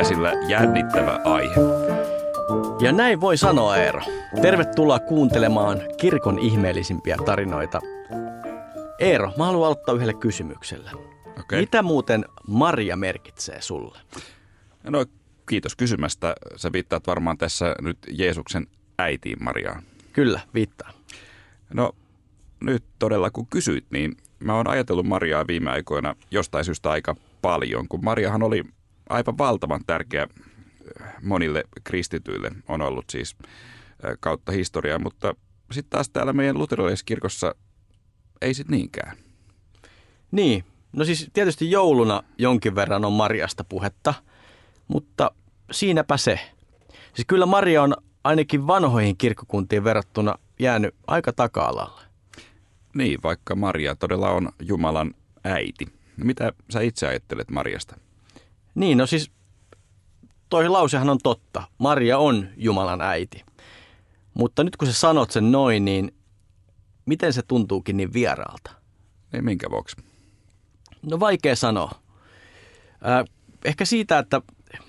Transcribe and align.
käsillä 0.00 0.32
jännittävä 0.48 1.20
aihe. 1.24 1.54
Ja 2.80 2.92
näin 2.92 3.20
voi 3.20 3.36
sanoa 3.36 3.76
Eero. 3.76 4.02
Tervetuloa 4.42 4.98
kuuntelemaan 4.98 5.78
kirkon 5.96 6.38
ihmeellisimpiä 6.38 7.16
tarinoita. 7.24 7.80
Eero, 8.98 9.32
mä 9.38 9.46
haluan 9.46 9.66
aloittaa 9.66 9.94
yhdellä 9.94 10.12
kysymyksellä. 10.12 10.90
Okay. 11.40 11.60
Mitä 11.60 11.82
muuten 11.82 12.24
Maria 12.46 12.96
merkitsee 12.96 13.60
sulle? 13.60 13.98
No 14.84 15.04
kiitos 15.48 15.76
kysymästä. 15.76 16.34
Sä 16.56 16.72
viittaat 16.72 17.06
varmaan 17.06 17.38
tässä 17.38 17.74
nyt 17.80 17.98
Jeesuksen 18.10 18.66
äitiin 18.98 19.44
Mariaan. 19.44 19.82
Kyllä, 20.12 20.40
viittaa. 20.54 20.90
No 21.74 21.92
nyt 22.60 22.84
todella 22.98 23.30
kun 23.30 23.46
kysyit, 23.46 23.84
niin 23.90 24.16
mä 24.38 24.54
oon 24.54 24.68
ajatellut 24.68 25.06
Mariaa 25.06 25.46
viime 25.46 25.70
aikoina 25.70 26.16
jostain 26.30 26.64
syystä 26.64 26.90
aika 26.90 27.16
paljon, 27.42 27.88
kun 27.88 28.04
Mariahan 28.04 28.42
oli 28.42 28.64
aivan 29.10 29.38
valtavan 29.38 29.80
tärkeä 29.86 30.22
äh, 31.02 31.12
monille 31.22 31.64
kristityille, 31.84 32.50
on 32.68 32.82
ollut 32.82 33.04
siis 33.10 33.36
äh, 33.42 34.16
kautta 34.20 34.52
historiaa, 34.52 34.98
mutta 34.98 35.34
sitten 35.72 35.90
taas 35.90 36.10
täällä 36.10 36.32
meidän 36.32 36.58
luterilaiskirkossa 36.58 37.54
ei 38.40 38.54
sit 38.54 38.68
niinkään. 38.68 39.16
Niin, 40.30 40.64
no 40.92 41.04
siis 41.04 41.30
tietysti 41.32 41.70
jouluna 41.70 42.22
jonkin 42.38 42.74
verran 42.74 43.04
on 43.04 43.12
Mariasta 43.12 43.64
puhetta, 43.64 44.14
mutta 44.88 45.30
siinäpä 45.70 46.16
se. 46.16 46.40
Siis 47.14 47.26
kyllä 47.26 47.46
Maria 47.46 47.82
on 47.82 47.96
ainakin 48.24 48.66
vanhoihin 48.66 49.16
kirkkokuntiin 49.16 49.84
verrattuna 49.84 50.34
jäänyt 50.58 50.94
aika 51.06 51.32
taka-alalle. 51.32 52.02
Niin, 52.94 53.22
vaikka 53.22 53.54
Maria 53.54 53.96
todella 53.96 54.30
on 54.30 54.48
Jumalan 54.62 55.14
äiti. 55.44 55.88
Mitä 56.16 56.52
sä 56.70 56.80
itse 56.80 57.06
ajattelet 57.06 57.50
Mariasta? 57.50 57.96
Niin, 58.74 58.98
no 58.98 59.06
siis 59.06 59.30
toi 60.48 60.68
lausehan 60.68 61.10
on 61.10 61.18
totta. 61.22 61.62
Maria 61.78 62.18
on 62.18 62.48
Jumalan 62.56 63.00
äiti. 63.00 63.44
Mutta 64.34 64.64
nyt 64.64 64.76
kun 64.76 64.88
sä 64.88 64.94
sanot 64.94 65.30
sen 65.30 65.52
noin, 65.52 65.84
niin 65.84 66.14
miten 67.06 67.32
se 67.32 67.42
tuntuukin 67.42 67.96
niin 67.96 68.12
vieraalta? 68.12 68.70
Ei 69.32 69.42
minkä 69.42 69.70
vuoksi? 69.70 69.96
No 71.02 71.20
vaikea 71.20 71.56
sanoa. 71.56 71.90
Äh, 73.06 73.24
ehkä 73.64 73.84
siitä, 73.84 74.18
että 74.18 74.42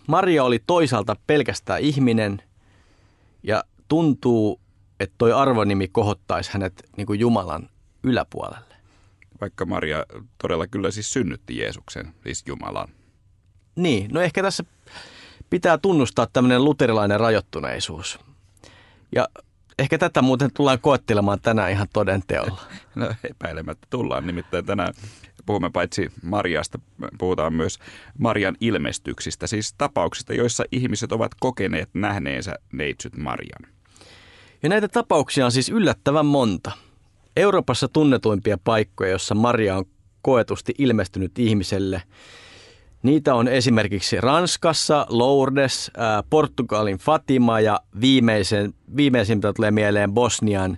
Maria 0.07 0.43
oli 0.43 0.59
toisaalta 0.67 1.15
pelkästään 1.27 1.81
ihminen 1.81 2.41
ja 3.43 3.63
tuntuu, 3.87 4.61
että 4.99 5.15
toi 5.17 5.33
arvonimi 5.33 5.87
kohottaisi 5.87 6.53
hänet 6.53 6.83
niin 6.97 7.07
kuin 7.07 7.19
Jumalan 7.19 7.69
yläpuolelle. 8.03 8.75
Vaikka 9.41 9.65
Maria 9.65 10.05
todella 10.37 10.67
kyllä 10.67 10.91
siis 10.91 11.13
synnytti 11.13 11.57
Jeesuksen, 11.57 12.13
siis 12.23 12.43
Jumalan. 12.47 12.87
Niin, 13.75 14.11
no 14.13 14.21
ehkä 14.21 14.41
tässä 14.41 14.63
pitää 15.49 15.77
tunnustaa 15.77 16.27
tämmöinen 16.33 16.63
luterilainen 16.63 17.19
rajoittuneisuus. 17.19 18.19
Ja 19.15 19.27
ehkä 19.79 19.97
tätä 19.97 20.21
muuten 20.21 20.49
tullaan 20.53 20.79
koettelemaan 20.79 21.39
tänään 21.41 21.71
ihan 21.71 21.87
toden 21.93 22.23
teolla. 22.27 22.61
No 22.95 23.13
epäilemättä 23.29 23.87
tullaan. 23.89 24.27
Nimittäin 24.27 24.65
tänään 24.65 24.93
puhumme 25.45 25.69
paitsi 25.69 26.11
Mariasta, 26.23 26.79
puhutaan 27.17 27.53
myös 27.53 27.79
Marian 28.17 28.57
ilmestyksistä, 28.59 29.47
siis 29.47 29.73
tapauksista, 29.77 30.33
joissa 30.33 30.63
ihmiset 30.71 31.11
ovat 31.11 31.31
kokeneet 31.39 31.89
nähneensä 31.93 32.55
neitsyt 32.71 33.17
Marian. 33.17 33.73
Ja 34.63 34.69
näitä 34.69 34.87
tapauksia 34.87 35.45
on 35.45 35.51
siis 35.51 35.69
yllättävän 35.69 36.25
monta. 36.25 36.71
Euroopassa 37.35 37.87
tunnetuimpia 37.87 38.57
paikkoja, 38.63 39.09
joissa 39.09 39.35
Maria 39.35 39.77
on 39.77 39.85
koetusti 40.21 40.73
ilmestynyt 40.77 41.39
ihmiselle. 41.39 42.01
Niitä 43.03 43.35
on 43.35 43.47
esimerkiksi 43.47 44.21
Ranskassa, 44.21 45.05
Lourdes, 45.09 45.91
ää, 45.97 46.23
Portugalin 46.29 46.97
Fatima 46.97 47.59
ja 47.59 47.79
viimeisen, 48.01 48.73
viimeisimpä 48.95 49.53
tulee 49.53 49.71
mieleen 49.71 50.11
Bosnian 50.11 50.77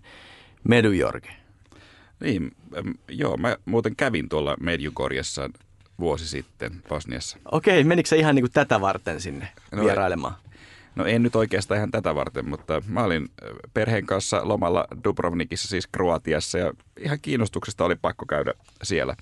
Medujorge. 0.63 1.29
Niin, 2.19 2.51
joo, 3.09 3.37
mä 3.37 3.57
muuten 3.65 3.95
kävin 3.95 4.29
tuolla 4.29 4.55
Medjugorjassa 4.59 5.49
vuosi 5.99 6.27
sitten 6.27 6.71
Bosniassa. 6.89 7.37
Okei, 7.51 7.83
menikö 7.83 8.09
se 8.09 8.17
ihan 8.17 8.35
niin 8.35 8.43
kuin 8.43 8.51
tätä 8.51 8.81
varten 8.81 9.21
sinne 9.21 9.47
No, 9.71 9.83
vierailemaan? 9.83 10.35
No 10.95 11.05
en 11.05 11.23
nyt 11.23 11.35
oikeastaan 11.35 11.77
ihan 11.77 11.91
tätä 11.91 12.15
varten, 12.15 12.49
mutta 12.49 12.81
mä 12.87 13.03
olin 13.03 13.23
äh, 13.23 13.49
perheen 13.73 14.05
kanssa 14.05 14.47
lomalla 14.47 14.87
Dubrovnikissa, 15.03 15.67
siis 15.67 15.87
Kroatiassa, 15.87 16.57
ja 16.57 16.73
ihan 16.99 17.19
kiinnostuksesta 17.21 17.85
oli 17.85 17.95
pakko 17.95 18.25
käydä 18.25 18.53
siellä. 18.83 19.15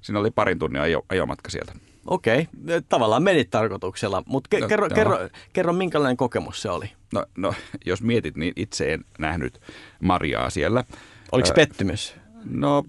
Siinä 0.00 0.18
oli 0.20 0.30
parin 0.30 0.58
tunnin 0.58 0.82
ajo, 0.82 1.02
ajomatka 1.08 1.50
sieltä. 1.50 1.72
Okei, 2.06 2.48
tavallaan 2.88 3.22
menit 3.22 3.50
tarkoituksella, 3.50 4.22
mutta 4.26 4.56
ke- 4.56 4.60
No, 4.60 4.68
kerro, 4.68 4.88
kerro, 4.88 5.18
kerro, 5.52 5.72
minkälainen 5.72 6.16
kokemus 6.16 6.62
se 6.62 6.70
oli. 6.70 6.90
No, 7.12 7.24
no, 7.36 7.54
jos 7.86 8.02
mietit, 8.02 8.36
niin 8.36 8.52
itse 8.56 8.92
en 8.92 9.04
nähnyt 9.18 9.60
Mariaa 10.02 10.50
siellä. 10.50 10.84
Oliko 11.32 11.46
se 11.46 11.52
Ää, 11.52 11.56
pettymys? 11.56 12.14
No, 12.44 12.84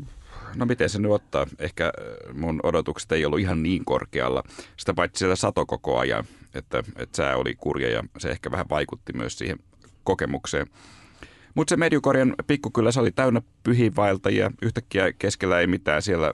no 0.56 0.66
miten 0.66 0.90
se 0.90 1.00
nyt 1.00 1.12
ottaa? 1.12 1.48
Ehkä 1.60 1.86
äh, 1.86 2.36
mun 2.36 2.60
odotukset 2.64 3.12
ei 3.12 3.26
ollut 3.26 3.40
ihan 3.40 3.64
niin 3.64 3.86
korkealla. 3.86 4.44
Sitä 4.78 4.94
paitsi 4.94 5.20
siellä 5.20 5.36
sato 5.36 5.66
koko 5.66 5.98
ajan, 6.00 6.24
että, 6.54 6.84
että 6.96 7.18
sää 7.18 7.36
oli 7.38 7.56
kurja 7.56 7.90
ja 7.90 8.04
se 8.18 8.30
ehkä 8.30 8.52
vähän 8.52 8.70
vaikutti 8.70 9.14
myös 9.14 9.38
siihen 9.38 9.60
kokemukseen. 10.04 10.68
Mutta 11.56 11.70
se 11.70 11.78
Medjukorjan 11.78 12.36
pikkukylä, 12.48 12.92
se 12.92 13.00
oli 13.00 13.12
täynnä 13.12 13.42
pyhiinvaeltajia. 13.64 14.52
Yhtäkkiä 14.62 15.14
keskellä 15.14 15.60
ei 15.60 15.68
mitään. 15.68 16.02
Siellä 16.02 16.34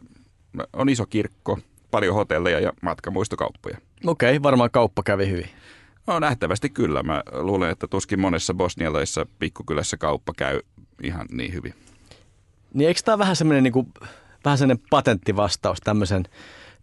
on 0.74 0.90
iso 0.90 1.06
kirkko, 1.06 1.60
paljon 1.94 2.16
hotelleja 2.16 2.60
ja 2.60 2.74
matkamuistokauppoja. 2.82 3.78
Okei, 4.06 4.44
varmaan 4.44 4.72
kauppa 4.72 5.04
kävi 5.04 5.30
hyvin. 5.30 5.50
No 6.08 6.20
nähtävästi 6.20 6.70
kyllä. 6.70 7.04
Mä 7.04 7.24
luulen, 7.32 7.70
että 7.70 7.88
tuskin 7.88 8.20
monessa 8.20 8.54
bosnialaisessa 8.54 9.26
pikkukylässä 9.40 9.98
kauppa 9.98 10.34
käy 10.38 10.60
ihan 11.04 11.26
niin 11.32 11.54
hyvin. 11.54 11.74
Niin 12.74 12.88
eikö 12.88 13.02
tämä 13.06 13.18
vähän 13.18 13.36
semmoinen 13.36 13.64
niin 13.64 13.74
kuin, 13.74 13.88
vähän 14.46 14.58
semmoinen 14.58 14.86
patenttivastaus 14.90 15.82
tämmöisen 15.82 16.24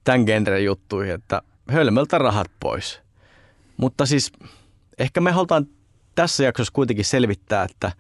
tämän 0.05 0.25
genren 0.25 0.65
juttuihin, 0.65 1.15
että 1.15 1.43
hölmöltä 1.69 2.19
rahat 2.19 2.51
pois. 2.61 3.01
Mutta 3.77 4.07
siis 4.07 4.33
ehkä 4.99 5.21
me 5.21 5.31
halutaan 5.31 5.67
tässä 6.15 6.45
jaksossa 6.45 6.73
kuitenkin 6.73 7.05
selvittää, 7.05 7.65
että 7.65 7.93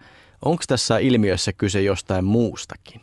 onko 0.44 0.62
tässä 0.68 0.98
ilmiössä 0.98 1.52
kyse 1.52 1.82
jostain 1.82 2.24
muustakin. 2.24 3.00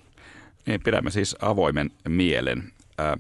Niin, 0.66 0.84
pidämme 0.84 1.12
siis 1.12 1.36
avoimen 1.42 1.92
mielen. 2.08 2.74
Ää, 2.98 3.18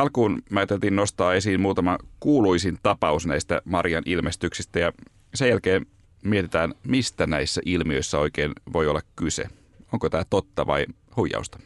alkuun 0.00 0.42
mä 0.50 0.60
ajateltiin 0.60 0.96
nostaa 0.96 1.34
esiin 1.34 1.60
muutama 1.60 1.98
kuuluisin 2.20 2.78
tapaus 2.82 3.26
näistä 3.26 3.62
Marian 3.64 4.02
ilmestyksistä 4.06 4.78
ja 4.78 4.92
sen 5.34 5.48
jälkeen 5.48 5.86
mietitään, 6.24 6.74
mistä 6.86 7.26
näissä 7.26 7.60
ilmiöissä 7.64 8.18
oikein 8.18 8.52
voi 8.72 8.86
olla 8.88 9.00
kyse. 9.16 9.44
Onko 9.92 10.10
tämä 10.10 10.24
totta 10.30 10.66
vai 10.66 10.86
huijausta? 11.16 11.58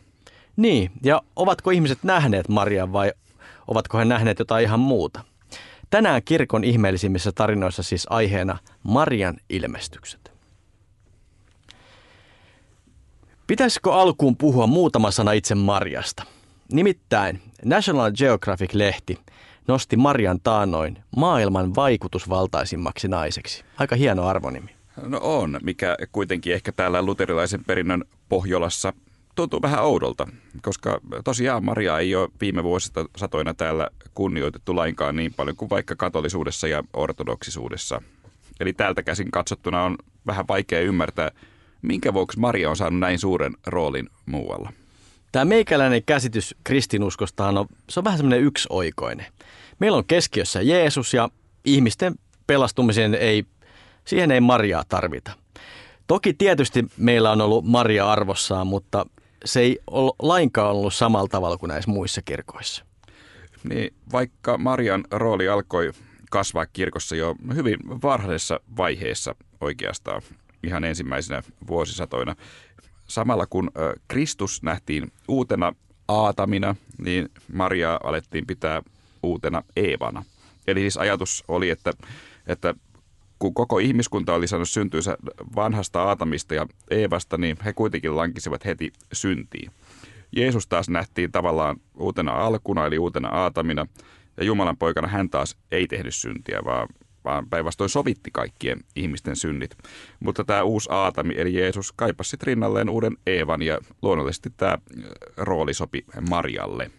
Niin, 0.57 0.91
ja 1.03 1.23
ovatko 1.37 1.71
ihmiset 1.71 1.99
nähneet 2.03 2.49
Marian 2.49 2.93
vai 2.93 3.13
ovatko 3.69 3.99
he 3.99 4.05
nähneet 4.05 4.39
jotain 4.39 4.65
ihan 4.65 4.81
muuta? 4.81 5.25
Tänään 5.91 6.23
kirkon 6.25 6.65
ihmeellisimmissä 6.65 7.33
tarinoissa 7.33 7.83
siis 7.83 8.07
aiheena 8.11 8.59
Marian 8.83 9.37
ilmestykset. 9.51 10.33
Pitäisikö 13.47 13.95
alkuun 13.95 14.37
puhua 14.37 14.67
muutama 14.67 15.11
sana 15.11 15.33
itse 15.33 15.55
Marjasta? 15.55 16.25
Nimittäin 16.73 17.41
National 17.65 18.13
Geographic-lehti 18.13 19.19
nosti 19.69 19.97
Marian 19.97 20.41
taanoin 20.41 20.99
maailman 21.17 21.75
vaikutusvaltaisimmaksi 21.75 23.09
naiseksi. 23.09 23.65
Aika 23.79 23.97
hieno 23.97 24.27
arvonimi. 24.27 24.71
No 25.03 25.21
on, 25.23 25.59
mikä 25.63 25.97
kuitenkin 26.13 26.55
ehkä 26.55 26.73
täällä 26.73 27.03
luterilaisen 27.03 27.65
perinnön 27.65 28.05
Pohjolassa 28.29 28.93
tuntuu 29.35 29.63
vähän 29.63 29.85
oudolta, 29.85 30.29
koska 30.63 31.01
tosiaan 31.25 31.65
Maria 31.65 31.99
ei 31.99 32.15
ole 32.15 32.29
viime 32.41 32.65
vuosista 32.65 33.05
satoina 33.17 33.55
täällä 33.55 33.89
kunnioitettu 34.15 34.77
lainkaan 34.77 35.17
niin 35.17 35.35
paljon 35.35 35.57
kuin 35.57 35.71
vaikka 35.71 35.97
katolisuudessa 35.97 36.69
ja 36.69 36.83
ortodoksisuudessa. 36.93 38.03
Eli 38.61 38.73
täältä 38.73 39.03
käsin 39.03 39.31
katsottuna 39.31 39.83
on 39.83 39.99
vähän 40.27 40.49
vaikea 40.49 40.81
ymmärtää, 40.81 41.31
minkä 41.83 42.15
vuoksi 42.15 42.39
Maria 42.39 42.71
on 42.71 42.77
saanut 42.77 43.01
näin 43.01 43.19
suuren 43.19 43.53
roolin 43.67 44.09
muualla. 44.27 44.73
Tämä 45.35 45.45
meikäläinen 45.45 46.03
käsitys 46.05 46.55
kristinuskostahan 46.65 47.59
on, 47.59 47.67
se 47.89 48.01
on 48.01 48.05
vähän 48.05 48.19
semmoinen 48.19 48.41
yksioikoinen. 48.41 49.27
Meillä 49.79 49.99
on 49.99 50.05
keskiössä 50.05 50.63
Jeesus 50.63 51.15
ja 51.15 51.29
ihmisten 51.65 52.15
pelastumiseen 52.47 53.15
ei, 53.15 53.45
siihen 54.05 54.31
ei 54.31 54.41
Mariaa 54.41 54.85
tarvita. 54.89 55.33
Toki 56.07 56.35
tietysti 56.35 56.85
meillä 56.97 57.31
on 57.31 57.41
ollut 57.41 57.65
Maria 57.65 58.13
arvossaan, 58.13 58.67
mutta 58.67 59.07
se 59.45 59.61
ei 59.61 59.79
ole 59.91 60.13
lainkaan 60.19 60.71
ollut 60.71 60.95
samalla 60.95 61.29
tavalla 61.29 61.57
kuin 61.57 61.69
näissä 61.69 61.91
muissa 61.91 62.23
kirkoissa. 62.23 62.85
Niin 63.69 63.95
vaikka 64.13 64.59
Marian 64.59 65.05
rooli 65.11 65.49
alkoi 65.49 65.93
kasvaa 66.31 66.67
kirkossa 66.67 67.17
jo 67.17 67.35
hyvin 67.55 67.79
varhaisessa 68.03 68.61
vaiheessa 68.77 69.35
oikeastaan 69.61 70.23
ihan 70.63 70.85
ensimmäisenä 70.85 71.43
vuosisatoina. 71.67 72.37
Samalla 73.07 73.47
kun 73.47 73.71
Kristus 74.09 74.63
nähtiin 74.63 75.13
uutena 75.29 75.73
Aatamina, 76.09 76.77
niin 76.99 77.29
Mariaa 77.53 78.01
alettiin 78.05 78.47
pitää 78.47 78.83
uutena 79.23 79.63
Eevana. 79.77 80.25
Eli 80.67 80.81
siis 80.81 80.97
ajatus 80.97 81.45
oli, 81.49 81.71
että, 81.71 81.93
että 82.47 82.75
kun 83.39 83.55
koko 83.55 83.79
ihmiskunta 83.79 84.35
oli 84.35 84.47
saanut 84.47 84.69
syntyysä 84.69 85.17
vanhasta 85.57 86.03
Aatamista 86.03 86.55
ja 86.55 86.67
Eevasta, 86.91 87.39
niin 87.39 87.57
he 87.65 87.73
kuitenkin 87.73 88.17
lankisivat 88.17 88.65
heti 88.65 88.93
syntiin. 89.13 89.71
Jeesus 90.37 90.67
taas 90.67 90.89
nähtiin 90.89 91.33
tavallaan 91.33 91.77
uutena 91.99 92.33
alkuna, 92.33 92.87
eli 92.87 92.99
uutena 92.99 93.29
Aatamina, 93.29 93.87
ja 94.37 94.45
Jumalan 94.45 94.77
poikana 94.77 95.09
hän 95.09 95.31
taas 95.31 95.57
ei 95.71 95.87
tehnyt 95.87 96.15
syntiä, 96.15 96.61
vaan, 96.65 96.89
vaan 97.25 97.49
päinvastoin 97.49 97.91
sovitti 97.91 98.31
kaikkien 98.31 98.81
ihmisten 98.97 99.37
synnit. 99.37 99.77
Mutta 100.21 100.45
tämä 100.45 100.63
uusi 100.63 100.89
Aatami, 100.93 101.35
eli 101.37 101.55
Jeesus, 101.55 101.93
kaipasi 101.93 102.31
sitten 102.31 102.47
rinnalleen 102.47 102.91
uuden 102.91 103.17
Eevan, 103.27 103.63
ja 103.63 103.79
luonnollisesti 104.03 104.51
tämä 104.57 104.79
rooli 105.37 105.75
sopi 105.75 106.05
Marjalle. 106.29 106.91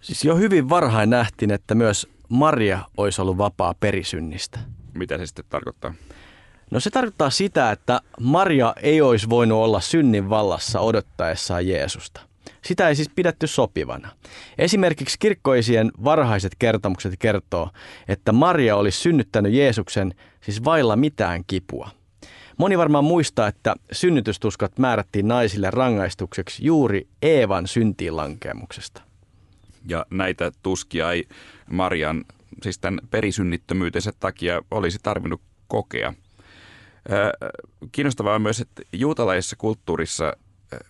Siis 0.00 0.24
jo 0.24 0.36
hyvin 0.36 0.68
varhain 0.68 1.10
nähtiin, 1.10 1.50
että 1.50 1.74
myös 1.74 2.08
Maria 2.28 2.78
olisi 2.96 3.20
ollut 3.20 3.38
vapaa 3.38 3.74
perisynnistä. 3.80 4.58
Mitä 4.94 5.18
se 5.18 5.26
sitten 5.26 5.44
tarkoittaa? 5.48 5.94
No 6.70 6.80
se 6.80 6.90
tarkoittaa 6.90 7.30
sitä, 7.30 7.70
että 7.70 8.00
Maria 8.20 8.74
ei 8.82 9.00
olisi 9.00 9.30
voinut 9.30 9.58
olla 9.58 9.80
synnin 9.80 10.30
vallassa 10.30 10.80
odottaessaan 10.80 11.68
Jeesusta. 11.68 12.27
Sitä 12.64 12.88
ei 12.88 12.94
siis 12.94 13.10
pidetty 13.14 13.46
sopivana. 13.46 14.10
Esimerkiksi 14.58 15.18
kirkkoisien 15.18 15.90
varhaiset 16.04 16.52
kertomukset 16.58 17.14
kertoo, 17.18 17.70
että 18.08 18.32
Maria 18.32 18.76
oli 18.76 18.90
synnyttänyt 18.90 19.52
Jeesuksen 19.52 20.14
siis 20.40 20.64
vailla 20.64 20.96
mitään 20.96 21.44
kipua. 21.46 21.90
Moni 22.56 22.78
varmaan 22.78 23.04
muistaa, 23.04 23.48
että 23.48 23.74
synnytystuskat 23.92 24.78
määrättiin 24.78 25.28
naisille 25.28 25.70
rangaistukseksi 25.70 26.64
juuri 26.64 27.08
Eevan 27.22 27.66
syntiin 27.66 28.16
lankemuksesta. 28.16 29.02
Ja 29.88 30.06
näitä 30.10 30.52
tuskia 30.62 31.12
ei 31.12 31.28
Marian, 31.70 32.24
siis 32.62 32.78
tämän 32.78 33.00
perisynnittömyytensä 33.10 34.12
takia 34.20 34.62
olisi 34.70 34.98
tarvinnut 35.02 35.40
kokea. 35.68 36.14
Kiinnostavaa 37.92 38.34
on 38.34 38.42
myös, 38.42 38.60
että 38.60 38.82
juutalaisessa 38.92 39.56
kulttuurissa 39.56 40.36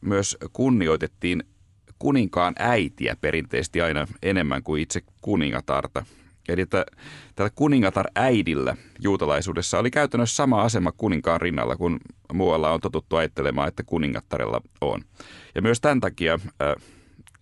myös 0.01 0.37
kunnioitettiin 0.53 1.45
kuninkaan 1.99 2.55
äitiä 2.59 3.17
perinteisesti 3.21 3.81
aina 3.81 4.07
enemmän 4.23 4.63
kuin 4.63 4.83
itse 4.83 5.01
kuningatarta. 5.21 6.07
Eli 6.49 6.61
että 6.61 6.87
tällä 7.35 7.51
kuningatar 7.55 8.07
äidillä 8.15 8.77
juutalaisuudessa 9.01 9.79
oli 9.79 9.91
käytännössä 9.91 10.37
sama 10.37 10.63
asema 10.63 10.93
kuninkaan 10.93 11.41
rinnalla 11.41 11.77
kuin 11.77 12.01
muualla 12.33 12.73
on 12.73 12.81
totuttu 12.81 13.17
ajattelemaan, 13.17 13.69
että 13.69 13.83
kuningattarella 13.83 14.61
on. 14.81 15.03
Ja 15.55 15.63
myös 15.63 15.81
tämän 15.81 16.01
takia 16.01 16.35
äh, 16.35 16.75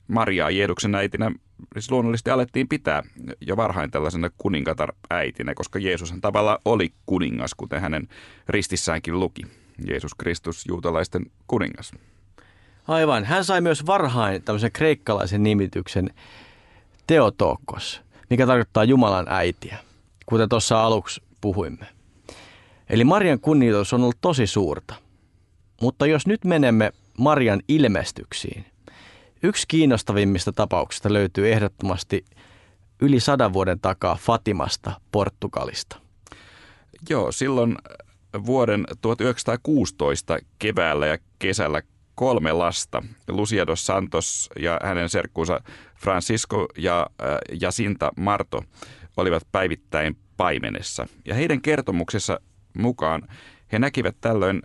Mariaa 0.08 0.50
Jeeduksen 0.50 0.94
äitinä 0.94 1.32
siis 1.74 1.90
luonnollisesti 1.90 2.30
alettiin 2.30 2.68
pitää 2.68 3.02
jo 3.40 3.56
varhain 3.56 3.90
tällaisena 3.90 4.30
kuningatar-äitinä, 4.38 5.54
koska 5.54 5.78
Jeesushan 5.78 6.20
tavallaan 6.20 6.58
oli 6.64 6.92
kuningas, 7.06 7.54
kuten 7.54 7.80
hänen 7.80 8.08
ristissäänkin 8.48 9.20
luki. 9.20 9.42
Jeesus 9.86 10.14
Kristus, 10.14 10.64
juutalaisten 10.68 11.26
kuningas. 11.46 11.92
Aivan. 12.88 13.24
Hän 13.24 13.44
sai 13.44 13.60
myös 13.60 13.86
varhain 13.86 14.42
tämmöisen 14.42 14.72
kreikkalaisen 14.72 15.42
nimityksen 15.42 16.10
Teotokos, 17.06 18.00
mikä 18.30 18.46
tarkoittaa 18.46 18.84
Jumalan 18.84 19.26
äitiä, 19.28 19.78
kuten 20.26 20.48
tuossa 20.48 20.84
aluksi 20.84 21.22
puhuimme. 21.40 21.86
Eli 22.90 23.04
Marian 23.04 23.40
kunnioitus 23.40 23.92
on 23.92 24.02
ollut 24.02 24.18
tosi 24.20 24.46
suurta. 24.46 24.94
Mutta 25.82 26.06
jos 26.06 26.26
nyt 26.26 26.44
menemme 26.44 26.92
Marian 27.18 27.60
ilmestyksiin, 27.68 28.66
yksi 29.42 29.68
kiinnostavimmista 29.68 30.52
tapauksista 30.52 31.12
löytyy 31.12 31.52
ehdottomasti 31.52 32.24
yli 33.00 33.20
sadan 33.20 33.52
vuoden 33.52 33.80
takaa 33.80 34.18
Fatimasta, 34.20 35.00
Portugalista. 35.12 35.96
Joo, 37.08 37.32
silloin 37.32 37.76
vuoden 38.46 38.84
1916 39.00 40.38
keväällä 40.58 41.06
ja 41.06 41.18
kesällä 41.38 41.82
kolme 42.16 42.52
lasta. 42.52 43.02
Lucia 43.28 43.66
dos 43.66 43.86
Santos 43.86 44.50
ja 44.58 44.80
hänen 44.82 45.08
serkkuunsa 45.08 45.60
Francisco 45.96 46.68
ja 46.78 47.06
äh, 47.20 47.58
Jacinta 47.60 48.12
Marto 48.16 48.62
olivat 49.16 49.42
päivittäin 49.52 50.16
paimenessa. 50.36 51.06
Ja 51.24 51.34
heidän 51.34 51.62
kertomuksessa 51.62 52.40
mukaan 52.78 53.28
he 53.72 53.78
näkivät 53.78 54.16
tällöin 54.20 54.62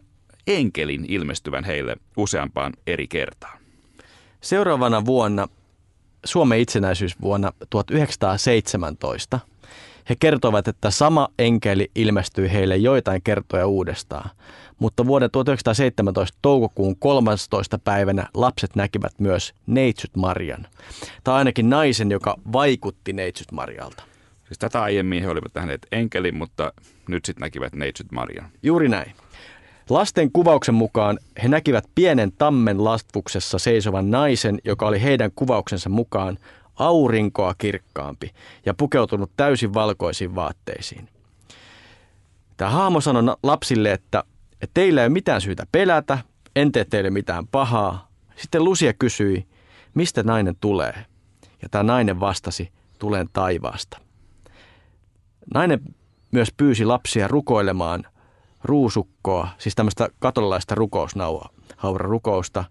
enkelin 0.48 1.06
ilmestyvän 1.07 1.63
heille 1.63 1.95
useampaan 2.18 2.74
eri 2.88 3.07
kertaan. 3.07 3.59
Seuraavana 4.42 5.06
vuonna, 5.06 5.47
Suomen 6.25 6.59
itsenäisyysvuonna 6.59 7.54
1917, 7.69 9.39
he 10.09 10.15
kertovat, 10.19 10.68
että 10.68 10.92
sama 10.92 11.30
enkeli 11.39 11.92
ilmestyi 11.95 12.51
heille 12.51 12.77
joitain 12.77 13.21
kertoja 13.21 13.68
uudestaan. 13.68 14.30
Mutta 14.81 15.06
vuoden 15.06 15.31
1917 15.31 16.38
toukokuun 16.42 16.95
13. 16.95 17.80
päivänä 17.80 18.28
lapset 18.33 18.75
näkivät 18.75 19.12
myös 19.19 19.54
Neitsyt 19.68 20.16
Marian. 20.16 20.68
Tai 21.24 21.36
ainakin 21.36 21.69
naisen, 21.69 22.12
joka 22.12 22.36
vaikutti 22.54 23.13
Neitsyt 23.13 23.51
Marialta. 23.51 24.04
Siis 24.48 24.60
tätä 24.60 24.81
aiemmin 24.81 25.24
he 25.24 25.30
olivat 25.30 25.51
nähneet 25.56 25.88
enkelin, 25.92 26.38
mutta 26.38 26.74
nyt 27.07 27.25
sitten 27.25 27.42
näkivät 27.42 27.75
Neitsyt 27.75 28.12
Marian. 28.12 28.50
Juuri 28.63 28.89
näin. 28.89 29.12
Lasten 29.89 30.31
kuvauksen 30.31 30.75
mukaan 30.75 31.19
he 31.44 31.48
näkivät 31.48 31.86
pienen 31.95 32.31
tammen 32.38 32.83
latvuksessa 32.83 33.60
seisovan 33.60 34.12
naisen, 34.12 34.60
joka 34.66 34.88
oli 34.88 35.01
heidän 35.01 35.31
kuvauksensa 35.36 35.89
mukaan 35.89 36.38
aurinkoa 36.75 37.54
kirkkaampi 37.57 38.31
ja 38.66 38.74
pukeutunut 38.74 39.31
täysin 39.38 39.74
valkoisiin 39.74 40.36
vaatteisiin. 40.36 41.10
Tämä 42.57 42.72
hahmo 42.72 43.01
sanoi 43.01 43.36
lapsille, 43.44 43.92
että, 43.92 44.24
että 44.62 44.74
teillä 44.74 45.02
ei 45.02 45.06
ole 45.06 45.13
mitään 45.13 45.42
syytä 45.42 45.66
pelätä, 45.72 46.18
en 46.56 46.72
tee 46.72 46.86
teille 46.86 47.10
mitään 47.10 47.48
pahaa. 47.48 48.12
Sitten 48.36 48.63
Lucia 48.63 48.94
kysyi, 48.94 49.48
mistä 49.94 50.24
nainen 50.24 50.56
tulee? 50.62 51.06
Ja 51.62 51.69
tämä 51.69 51.84
nainen 51.84 52.19
vastasi, 52.19 52.72
tulen 53.00 53.30
taivaasta. 53.34 53.98
Nainen 55.54 55.81
myös 56.31 56.54
pyysi 56.58 56.86
lapsia 56.86 57.28
rukoilemaan 57.28 58.04
ruusukkoa, 58.63 59.48
siis 59.58 59.75
tämmöistä 59.75 60.10
katolilaista 60.19 60.75
rukousnaura 60.75 61.50
rukousta, 61.98 62.64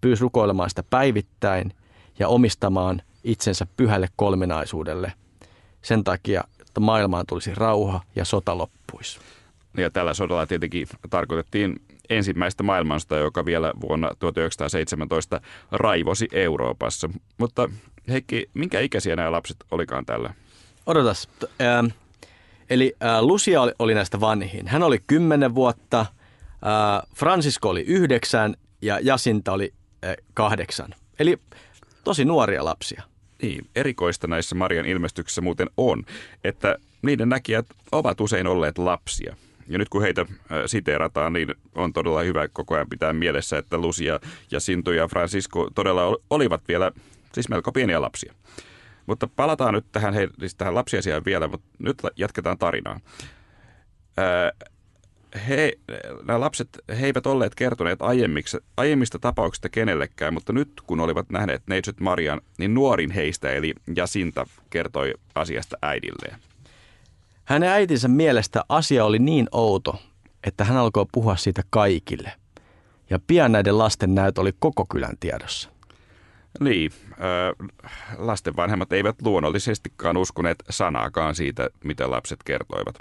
pyysi 0.00 0.22
rukoilemaan 0.22 0.68
sitä 0.68 0.82
päivittäin 0.82 1.72
ja 2.18 2.28
omistamaan 2.28 3.02
itsensä 3.24 3.66
pyhälle 3.76 4.08
kolminaisuudelle. 4.16 5.12
Sen 5.82 6.04
takia, 6.04 6.44
että 6.60 6.80
maailmaan 6.80 7.26
tulisi 7.28 7.54
rauha 7.54 8.00
ja 8.16 8.24
sota 8.24 8.58
loppuisi. 8.58 9.18
Ja 9.76 9.90
tällä 9.90 10.14
sodalla 10.14 10.46
tietenkin 10.46 10.86
tarkoitettiin 11.10 11.80
ensimmäistä 12.10 12.62
maailmansotaa, 12.62 13.18
joka 13.18 13.44
vielä 13.44 13.72
vuonna 13.80 14.10
1917 14.18 15.40
raivosi 15.72 16.28
Euroopassa. 16.32 17.10
Mutta 17.38 17.68
Heikki, 18.08 18.50
minkä 18.54 18.80
ikäisiä 18.80 19.16
nämä 19.16 19.32
lapset 19.32 19.56
olikaan 19.70 20.06
tällä? 20.06 20.34
Odotas. 20.86 21.28
Ähm, 21.60 21.86
eli 22.70 22.94
äh, 23.04 23.20
Lucia 23.20 23.62
oli, 23.62 23.72
oli 23.78 23.94
näistä 23.94 24.20
vanhin. 24.20 24.66
Hän 24.66 24.82
oli 24.82 24.98
10 25.06 25.54
vuotta, 25.54 26.00
äh, 26.00 26.06
Francisco 27.16 27.68
oli 27.68 27.80
yhdeksän 27.80 28.54
ja 28.82 28.98
Jasinta 29.02 29.52
oli 29.52 29.72
äh, 30.04 30.14
kahdeksan. 30.34 30.94
Eli 31.18 31.38
tosi 32.04 32.24
nuoria 32.24 32.64
lapsia. 32.64 33.02
Niin, 33.42 33.66
erikoista 33.74 34.26
näissä 34.26 34.54
Marian 34.54 34.86
ilmestyksissä 34.86 35.40
muuten 35.40 35.70
on, 35.76 36.04
että 36.44 36.76
niiden 37.02 37.28
näkijät 37.28 37.66
ovat 37.92 38.20
usein 38.20 38.46
olleet 38.46 38.78
lapsia. 38.78 39.36
Ja 39.68 39.78
nyt 39.78 39.88
kun 39.88 40.02
heitä 40.02 40.20
äh, 40.20 40.28
siteerataan, 40.66 41.32
niin 41.32 41.54
on 41.74 41.92
todella 41.92 42.22
hyvä 42.22 42.48
koko 42.48 42.74
ajan 42.74 42.88
pitää 42.88 43.12
mielessä, 43.12 43.58
että 43.58 43.78
Lucia 43.78 44.20
ja 44.50 44.60
Sintu 44.60 44.92
ja 44.92 45.08
Francisco 45.08 45.70
todella 45.74 46.16
olivat 46.30 46.62
vielä 46.68 46.92
siis 47.32 47.48
melko 47.48 47.72
pieniä 47.72 48.00
lapsia. 48.00 48.34
Mutta 49.06 49.28
palataan 49.36 49.74
nyt 49.74 49.86
tähän, 49.92 50.14
he, 50.14 50.28
siis 50.38 50.54
tähän 50.54 50.74
lapsiasiaan 50.74 51.24
vielä, 51.24 51.48
mutta 51.48 51.66
nyt 51.78 52.02
jatketaan 52.16 52.58
tarinaa. 52.58 53.00
Äh, 54.18 54.70
he, 55.48 55.72
nämä 56.26 56.40
lapset, 56.40 56.68
he 57.00 57.06
eivät 57.06 57.26
olleet 57.26 57.54
kertoneet 57.54 57.98
aiemmista 58.76 59.18
tapauksista 59.20 59.68
kenellekään, 59.68 60.34
mutta 60.34 60.52
nyt 60.52 60.70
kun 60.86 61.00
olivat 61.00 61.30
nähneet 61.30 61.62
Neitsyt 61.66 62.00
Marian, 62.00 62.40
niin 62.58 62.74
nuorin 62.74 63.10
heistä 63.10 63.50
eli 63.50 63.74
Jasinta 63.96 64.46
kertoi 64.70 65.14
asiasta 65.34 65.76
äidilleen. 65.82 66.38
Hänen 67.46 67.68
äitinsä 67.68 68.08
mielestä 68.08 68.64
asia 68.68 69.04
oli 69.04 69.18
niin 69.18 69.48
outo, 69.52 69.98
että 70.44 70.64
hän 70.64 70.76
alkoi 70.76 71.06
puhua 71.12 71.36
siitä 71.36 71.62
kaikille. 71.70 72.32
Ja 73.10 73.18
pian 73.26 73.52
näiden 73.52 73.78
lasten 73.78 74.14
näyt 74.14 74.38
oli 74.38 74.52
koko 74.58 74.86
kylän 74.88 75.16
tiedossa. 75.20 75.70
Niin, 76.60 76.92
äh, 77.10 77.68
lasten 78.16 78.56
vanhemmat 78.56 78.92
eivät 78.92 79.22
luonnollisestikaan 79.22 80.16
uskoneet 80.16 80.64
sanaakaan 80.70 81.34
siitä, 81.34 81.70
mitä 81.84 82.10
lapset 82.10 82.42
kertoivat. 82.42 82.94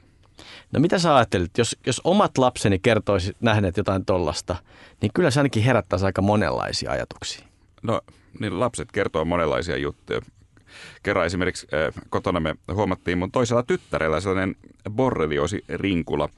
No 0.72 0.80
mitä 0.80 1.00
sä 1.00 1.16
ajattelit, 1.16 1.58
jos, 1.58 1.78
jos 1.86 2.02
omat 2.04 2.38
lapseni 2.38 2.80
kertoisi 2.80 3.34
nähneet 3.40 3.78
jotain 3.78 4.06
tollasta, 4.06 4.56
niin 5.02 5.12
kyllä 5.14 5.32
se 5.32 5.40
ainakin 5.40 5.64
herättäisi 5.64 6.06
aika 6.06 6.22
monenlaisia 6.22 6.92
ajatuksia. 6.92 7.46
No 7.84 8.02
niin 8.40 8.60
lapset 8.60 8.92
kertoo 8.92 9.26
monenlaisia 9.26 9.78
juttuja. 9.78 10.22
Kerran 11.04 11.26
esimerkiksi 11.26 11.68
äh, 11.74 12.04
kotona 12.10 12.40
me 12.40 12.56
huomattiin 12.74 13.18
mun 13.18 13.32
toisella 13.32 13.64
tyttärellä 13.64 14.20
sellainen 14.20 14.56
borreliosi 14.90 15.64
rinkula 15.70 16.30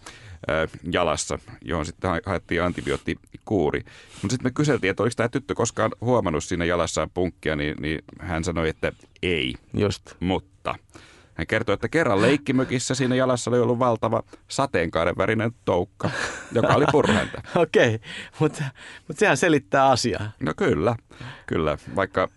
äh, 0.49 0.69
jalassa, 0.91 1.39
johon 1.61 1.85
sitten 1.85 2.09
haettiin 2.25 2.63
antibioottikuuri. 2.63 3.79
Mutta 4.21 4.33
sitten 4.33 4.43
me 4.43 4.51
kyseltiin, 4.51 4.91
että 4.91 5.03
oliko 5.03 5.13
tämä 5.15 5.29
tyttö 5.29 5.55
koskaan 5.55 5.91
huomannut 6.01 6.43
siinä 6.43 6.65
jalassaan 6.65 7.09
punkkia, 7.13 7.55
niin, 7.55 7.75
niin 7.79 7.99
hän 8.19 8.43
sanoi, 8.43 8.69
että 8.69 8.91
ei. 9.23 9.55
Just. 9.73 10.15
Mutta 10.19 10.75
hän 11.37 11.47
kertoi, 11.47 11.73
että 11.73 11.89
kerran 11.89 12.21
leikkimökissä 12.21 12.95
siinä 12.95 13.15
jalassa 13.15 13.51
oli 13.51 13.59
ollut 13.59 13.79
valtava 13.79 14.23
sateenkaaren 14.47 15.17
värinen 15.17 15.51
toukka, 15.65 16.09
joka 16.51 16.73
oli 16.73 16.85
purhenta. 16.91 17.41
Okei, 17.55 17.95
okay. 17.95 18.09
mutta 18.39 18.63
mut 19.07 19.17
sehän 19.17 19.37
selittää 19.37 19.87
asiaa. 19.87 20.31
No 20.39 20.53
kyllä, 20.57 20.95
kyllä. 21.45 21.77
Vaikka 21.95 22.29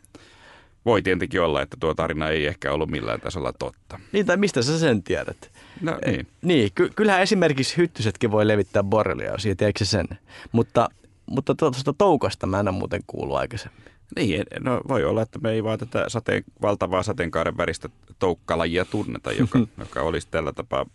voi 0.87 1.02
tietenkin 1.02 1.40
olla, 1.40 1.62
että 1.62 1.76
tuo 1.80 1.94
tarina 1.94 2.28
ei 2.28 2.46
ehkä 2.46 2.72
ollut 2.72 2.90
millään 2.90 3.20
tasolla 3.20 3.52
totta. 3.52 4.00
Niin, 4.12 4.26
tai 4.26 4.37
mistä 4.37 4.62
sä 4.62 4.78
sen 4.78 5.02
tiedät? 5.02 5.50
No 5.80 5.99
niin. 6.06 6.26
Niin, 6.42 6.70
ky- 6.75 6.90
kyllähän 6.96 7.22
esimerkiksi 7.22 7.76
hyttysetkin 7.76 8.30
voi 8.30 8.49
levittää 8.49 8.82
borrelioosia, 8.82 9.56
tiedätkö 9.56 9.84
sen? 9.84 10.06
Mutta, 10.52 10.88
mutta 11.26 11.54
tuosta 11.54 11.92
toukasta 11.92 12.46
mä 12.46 12.60
en 12.60 12.68
ole 12.68 12.76
muuten 12.76 13.00
kuullut 13.06 13.37
aikaisemmin. 13.37 13.84
Niin, 14.16 14.44
no 14.60 14.80
voi 14.88 15.04
olla, 15.04 15.22
että 15.22 15.38
me 15.38 15.50
ei 15.50 15.64
vaan 15.64 15.78
tätä 15.78 16.04
sateen, 16.08 16.44
valtavaa 16.62 17.02
sateenkaaren 17.02 17.56
väristä 17.56 17.88
toukkalajia 18.18 18.84
tunneta, 18.84 19.32
joka, 19.32 19.58
joka 19.78 20.02
olisi 20.02 20.28
tällä 20.30 20.52
tapaa 20.52 20.87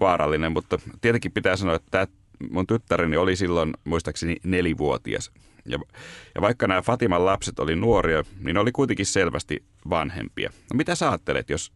vaarallinen, 0.00 0.52
mutta 0.52 0.78
tietenkin 1.00 1.32
pitää 1.32 1.56
sanoa, 1.56 1.74
että 1.74 1.90
tämä 1.90 2.06
mun 2.50 2.66
tyttäreni 2.66 3.16
oli 3.16 3.36
silloin 3.36 3.74
muistaakseni 3.84 4.36
nelivuotias. 4.44 5.30
Ja, 5.68 5.78
ja 6.34 6.40
vaikka 6.40 6.66
nämä 6.66 6.82
Fatiman 6.82 7.24
lapset 7.24 7.58
oli 7.58 7.76
nuoria, 7.76 8.22
niin 8.40 8.54
ne 8.54 8.60
oli 8.60 8.72
kuitenkin 8.72 9.06
selvästi 9.06 9.64
vanhempia. 9.90 10.50
No 10.72 10.76
mitä 10.76 10.94
sä 10.94 11.10
ajattelet, 11.10 11.50
jos 11.50 11.72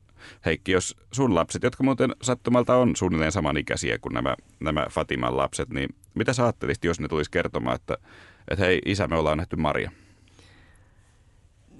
Heikki, 0.46 0.72
jos 0.72 0.96
sun 1.12 1.34
lapset, 1.34 1.62
jotka 1.62 1.84
muuten 1.84 2.10
sattumalta 2.22 2.76
on 2.76 2.96
suunnilleen 2.96 3.32
samanikäisiä 3.32 3.98
kuin 3.98 4.14
nämä, 4.14 4.36
nämä 4.60 4.86
Fatiman 4.90 5.36
lapset, 5.36 5.68
niin 5.68 5.94
mitä 6.14 6.32
sä 6.32 6.42
ajattelisit, 6.42 6.84
jos 6.84 7.00
ne 7.00 7.08
tulisi 7.08 7.30
kertomaan, 7.30 7.76
että, 7.76 7.96
että 8.50 8.64
hei 8.64 8.80
isä, 8.86 9.08
me 9.08 9.16
ollaan 9.16 9.38
nähty 9.38 9.56
Maria? 9.56 9.90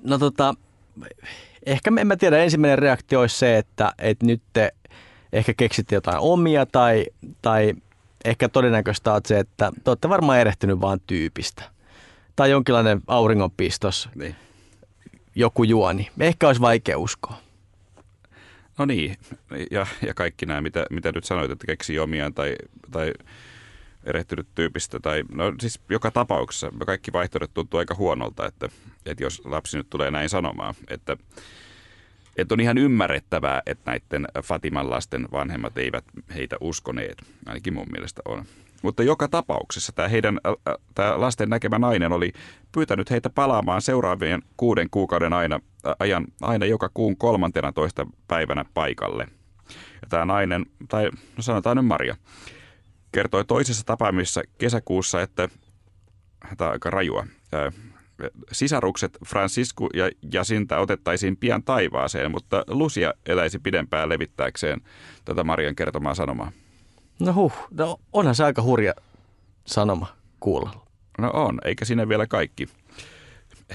No 0.05 0.19
tota, 0.19 0.55
ehkä 1.67 1.91
en 2.01 2.07
mä 2.07 2.17
tiedä, 2.17 2.39
ensimmäinen 2.39 2.79
reaktio 2.79 3.21
olisi 3.21 3.39
se, 3.39 3.59
että, 3.59 3.93
että 3.99 4.27
nyt 4.27 4.43
te 4.53 4.73
ehkä 5.33 5.55
keksitte 5.55 5.95
jotain 5.95 6.19
omia 6.19 6.67
tai, 6.67 7.07
tai 7.43 7.75
ehkä 8.25 8.49
todennäköistä 8.49 9.13
on 9.13 9.21
se, 9.27 9.39
että 9.39 9.73
te 9.85 9.91
olette 9.91 10.09
varmaan 10.09 10.39
erehtynyt 10.39 10.81
vaan 10.81 11.01
tyypistä. 11.07 11.72
Tai 12.37 12.51
jonkinlainen 12.51 13.03
auringonpistos, 13.07 14.09
niin. 14.15 14.37
joku 15.35 15.65
juoni. 15.65 16.11
Ehkä 16.21 16.47
olisi 16.47 16.61
vaikea 16.61 16.99
uskoa. 16.99 17.37
No 18.79 18.85
niin, 18.85 19.17
ja, 19.71 19.87
ja 20.07 20.15
kaikki 20.15 20.47
nämä, 20.47 20.61
mitä, 20.61 20.87
mitä 20.91 21.13
nyt 21.13 21.25
sanoit, 21.25 21.51
että 21.51 21.67
keksii 21.67 21.99
omiaan 21.99 22.35
tai, 22.35 22.57
tai 22.91 23.13
erehtynyt 24.05 24.47
tyypistä. 24.55 25.01
Tai, 25.01 25.25
no 25.35 25.55
siis 25.61 25.81
joka 25.89 26.11
tapauksessa 26.11 26.73
kaikki 26.87 27.13
vaihtoehdot 27.13 27.55
tuntuu 27.55 27.79
aika 27.79 27.95
huonolta, 27.95 28.47
että, 28.47 28.69
että 29.07 29.25
jos 29.25 29.43
lapsi 29.45 29.77
nyt 29.77 29.91
tulee 29.91 30.11
näin 30.11 30.29
sanomaan, 30.29 30.75
että, 30.89 31.17
että 32.37 32.55
on 32.55 32.61
ihan 32.61 32.79
ymmärrettävää, 32.79 33.63
että 33.67 33.91
näiden 33.91 34.27
Fatiman 34.45 34.91
lasten 34.91 35.29
vanhemmat 35.33 35.79
eivät 35.79 36.05
heitä 36.35 36.57
uskoneet. 36.61 37.23
Ainakin 37.47 37.75
mun 37.75 37.87
mielestä 37.91 38.23
on. 38.25 38.45
Mutta 38.83 39.03
joka 39.03 39.29
tapauksessa 39.29 39.93
tämä, 39.93 40.09
heidän, 40.09 40.39
tämä 40.95 41.21
lasten 41.21 41.51
näkemä 41.51 41.79
nainen 41.79 42.13
oli 42.13 42.33
pyytänyt 42.73 43.11
heitä 43.11 43.31
palaamaan 43.31 43.83
seuraavien 43.83 44.43
kuuden 44.57 44.91
kuukauden 44.91 45.33
aina, 45.33 45.61
ajan, 45.99 46.27
aina 46.41 46.67
joka 46.67 46.91
kuun 46.95 47.17
kolmantena 47.17 47.73
toista 47.73 48.07
päivänä 48.29 48.65
paikalle. 48.75 49.27
Ja 50.03 50.09
tämä 50.09 50.25
nainen, 50.25 50.67
tai 50.89 51.11
no 51.37 51.43
sanotaan 51.43 51.77
nyt 51.77 51.87
Maria, 51.87 52.17
kertoi 53.13 53.45
toisessa 53.45 53.87
tapaamisessa 53.87 54.43
kesäkuussa, 54.59 55.23
että 55.23 55.49
tämä 56.57 56.69
on 56.69 56.73
aika 56.73 56.91
rajua. 56.91 57.27
Sisarukset 58.53 59.19
Francisco 59.27 59.89
ja 59.95 60.11
Jasinta 60.33 60.79
otettaisiin 60.79 61.37
pian 61.37 61.63
taivaaseen, 61.63 62.31
mutta 62.31 62.65
Lucia 62.69 63.15
eläisi 63.27 63.59
pidempään 63.59 64.09
levittääkseen 64.09 64.81
tätä 65.25 65.45
Marian 65.45 65.75
kertomaa 65.75 66.15
sanomaa. 66.15 66.53
No 67.21 67.33
huh, 67.33 67.53
no 67.71 68.01
onhan 68.13 68.35
se 68.35 68.45
aika 68.45 68.63
hurja 68.63 68.95
sanoma 69.65 70.07
kuulla. 70.41 70.87
No 71.19 71.31
on, 71.35 71.59
eikä 71.65 71.85
siinä 71.85 72.09
vielä 72.09 72.27
kaikki. 72.27 72.69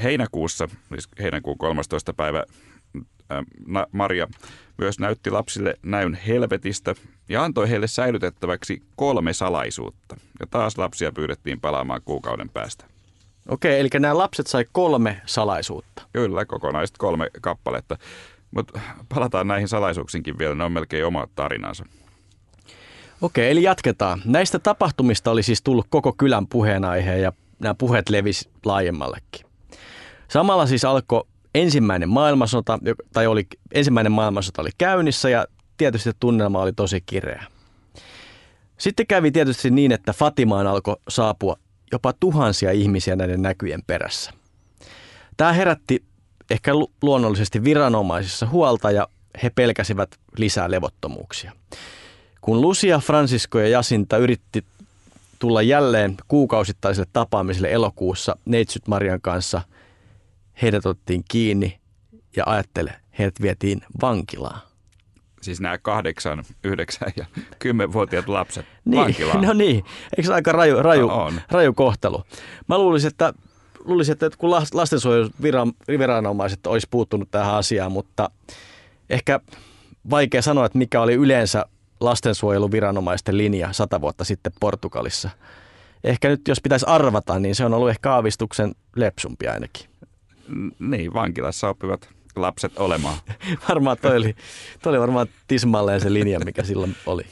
Heinäkuussa, 0.03 0.67
siis 0.89 1.07
heinäkuun 1.19 1.57
13. 1.57 2.13
päivä, 2.13 2.43
Maria 3.91 4.27
myös 4.77 4.99
näytti 4.99 5.29
lapsille 5.29 5.75
näyn 5.83 6.19
helvetistä 6.27 6.95
ja 7.29 7.43
antoi 7.43 7.69
heille 7.69 7.87
säilytettäväksi 7.87 8.81
kolme 8.95 9.33
salaisuutta. 9.33 10.17
Ja 10.39 10.47
taas 10.47 10.77
lapsia 10.77 11.11
pyydettiin 11.11 11.61
palaamaan 11.61 12.01
kuukauden 12.05 12.49
päästä. 12.49 12.85
Okei, 13.49 13.79
eli 13.79 13.89
nämä 13.99 14.17
lapset 14.17 14.47
sai 14.47 14.65
kolme 14.71 15.21
salaisuutta. 15.25 16.01
Kyllä, 16.13 16.45
kokonaiset 16.45 16.97
kolme 16.97 17.29
kappaletta. 17.41 17.97
Mutta 18.51 18.79
palataan 19.13 19.47
näihin 19.47 19.67
salaisuuksinkin 19.67 20.37
vielä, 20.37 20.55
ne 20.55 20.63
on 20.63 20.71
melkein 20.71 21.05
oma 21.05 21.27
tarinansa. 21.35 21.85
Okei, 23.21 23.51
eli 23.51 23.63
jatketaan. 23.63 24.21
Näistä 24.25 24.59
tapahtumista 24.59 25.31
oli 25.31 25.43
siis 25.43 25.61
tullut 25.61 25.87
koko 25.89 26.13
kylän 26.13 26.47
puheenaihe 26.47 27.17
ja 27.17 27.33
nämä 27.59 27.75
puheet 27.75 28.09
levisi 28.09 28.49
laajemmallekin. 28.65 29.45
Samalla 30.27 30.65
siis 30.65 30.85
alkoi 30.85 31.23
ensimmäinen 31.55 32.09
maailmansota, 32.09 32.79
tai 33.13 33.27
oli, 33.27 33.47
ensimmäinen 33.73 34.11
maailmansota 34.11 34.61
oli 34.61 34.69
käynnissä 34.77 35.29
ja 35.29 35.45
tietysti 35.77 36.11
tunnelma 36.19 36.61
oli 36.61 36.73
tosi 36.73 37.01
kireä. 37.05 37.43
Sitten 38.77 39.07
kävi 39.07 39.31
tietysti 39.31 39.71
niin, 39.71 39.91
että 39.91 40.13
Fatimaan 40.13 40.67
alkoi 40.67 40.95
saapua 41.09 41.57
jopa 41.91 42.13
tuhansia 42.19 42.71
ihmisiä 42.71 43.15
näiden 43.15 43.41
näkyjen 43.41 43.83
perässä. 43.87 44.31
Tämä 45.37 45.53
herätti 45.53 46.03
ehkä 46.49 46.71
luonnollisesti 47.01 47.63
viranomaisissa 47.63 48.45
huolta 48.45 48.91
ja 48.91 49.07
he 49.43 49.49
pelkäsivät 49.49 50.09
lisää 50.37 50.71
levottomuuksia. 50.71 51.51
Kun 52.47 52.61
Lucia, 52.61 52.99
Francisco 52.99 53.59
ja 53.59 53.67
Jasinta 53.67 54.17
yritti 54.17 54.63
tulla 55.39 55.61
jälleen 55.61 56.17
kuukausittaiselle 56.27 57.09
tapaamiselle 57.13 57.71
elokuussa 57.71 58.37
Neitsyt 58.45 58.87
Marian 58.87 59.21
kanssa– 59.21 59.61
heidät 60.61 60.85
otettiin 60.85 61.23
kiinni 61.27 61.79
ja 62.35 62.43
ajattele, 62.45 62.93
heidät 63.19 63.41
vietiin 63.41 63.81
vankilaan. 64.01 64.61
Siis 65.41 65.61
nämä 65.61 65.77
kahdeksan, 65.77 66.43
yhdeksän 66.63 67.13
ja 67.15 67.25
kymmenvuotiaat 67.59 68.27
lapset 68.27 68.65
niin, 68.85 69.01
vankilaan. 69.01 69.41
No 69.41 69.53
niin, 69.53 69.83
eikö 70.17 70.27
se 70.27 70.33
aika 70.33 70.51
raju, 70.51 70.83
raju, 70.83 71.07
no 71.07 71.31
raju 71.51 71.73
kohtelu? 71.73 72.23
Mä 72.67 72.77
luulisin, 72.77 73.07
että, 73.07 73.33
luulisin, 73.79 74.13
että 74.13 74.29
kun 74.37 74.51
lastensuojeluviranomaiset 74.51 76.67
olisi 76.67 76.87
puuttunut 76.91 77.31
tähän 77.31 77.55
asiaan, 77.55 77.91
mutta 77.91 78.29
ehkä 79.09 79.39
vaikea 80.09 80.41
sanoa, 80.41 80.65
että 80.65 80.77
mikä 80.77 81.01
oli 81.01 81.13
yleensä 81.13 81.65
lastensuojeluviranomaisten 81.99 83.37
linja 83.37 83.73
sata 83.73 84.01
vuotta 84.01 84.23
sitten 84.23 84.51
Portugalissa. 84.59 85.29
Ehkä 86.03 86.29
nyt 86.29 86.47
jos 86.47 86.61
pitäisi 86.61 86.85
arvata, 86.89 87.39
niin 87.39 87.55
se 87.55 87.65
on 87.65 87.73
ollut 87.73 87.89
ehkä 87.89 88.13
aavistuksen 88.13 88.75
lepsumpi 88.95 89.47
ainakin 89.47 89.89
niin, 90.79 91.13
vankilassa 91.13 91.69
oppivat 91.69 92.09
lapset 92.35 92.77
olemaan. 92.77 93.17
varmaan 93.69 93.97
toi 94.01 94.17
oli, 94.17 94.35
toi 94.81 94.89
oli 94.89 94.99
varmaan 94.99 95.27
tismalleen 95.47 96.01
se 96.01 96.13
linja, 96.13 96.39
mikä 96.39 96.63
silloin 96.63 96.95
oli. 97.05 97.23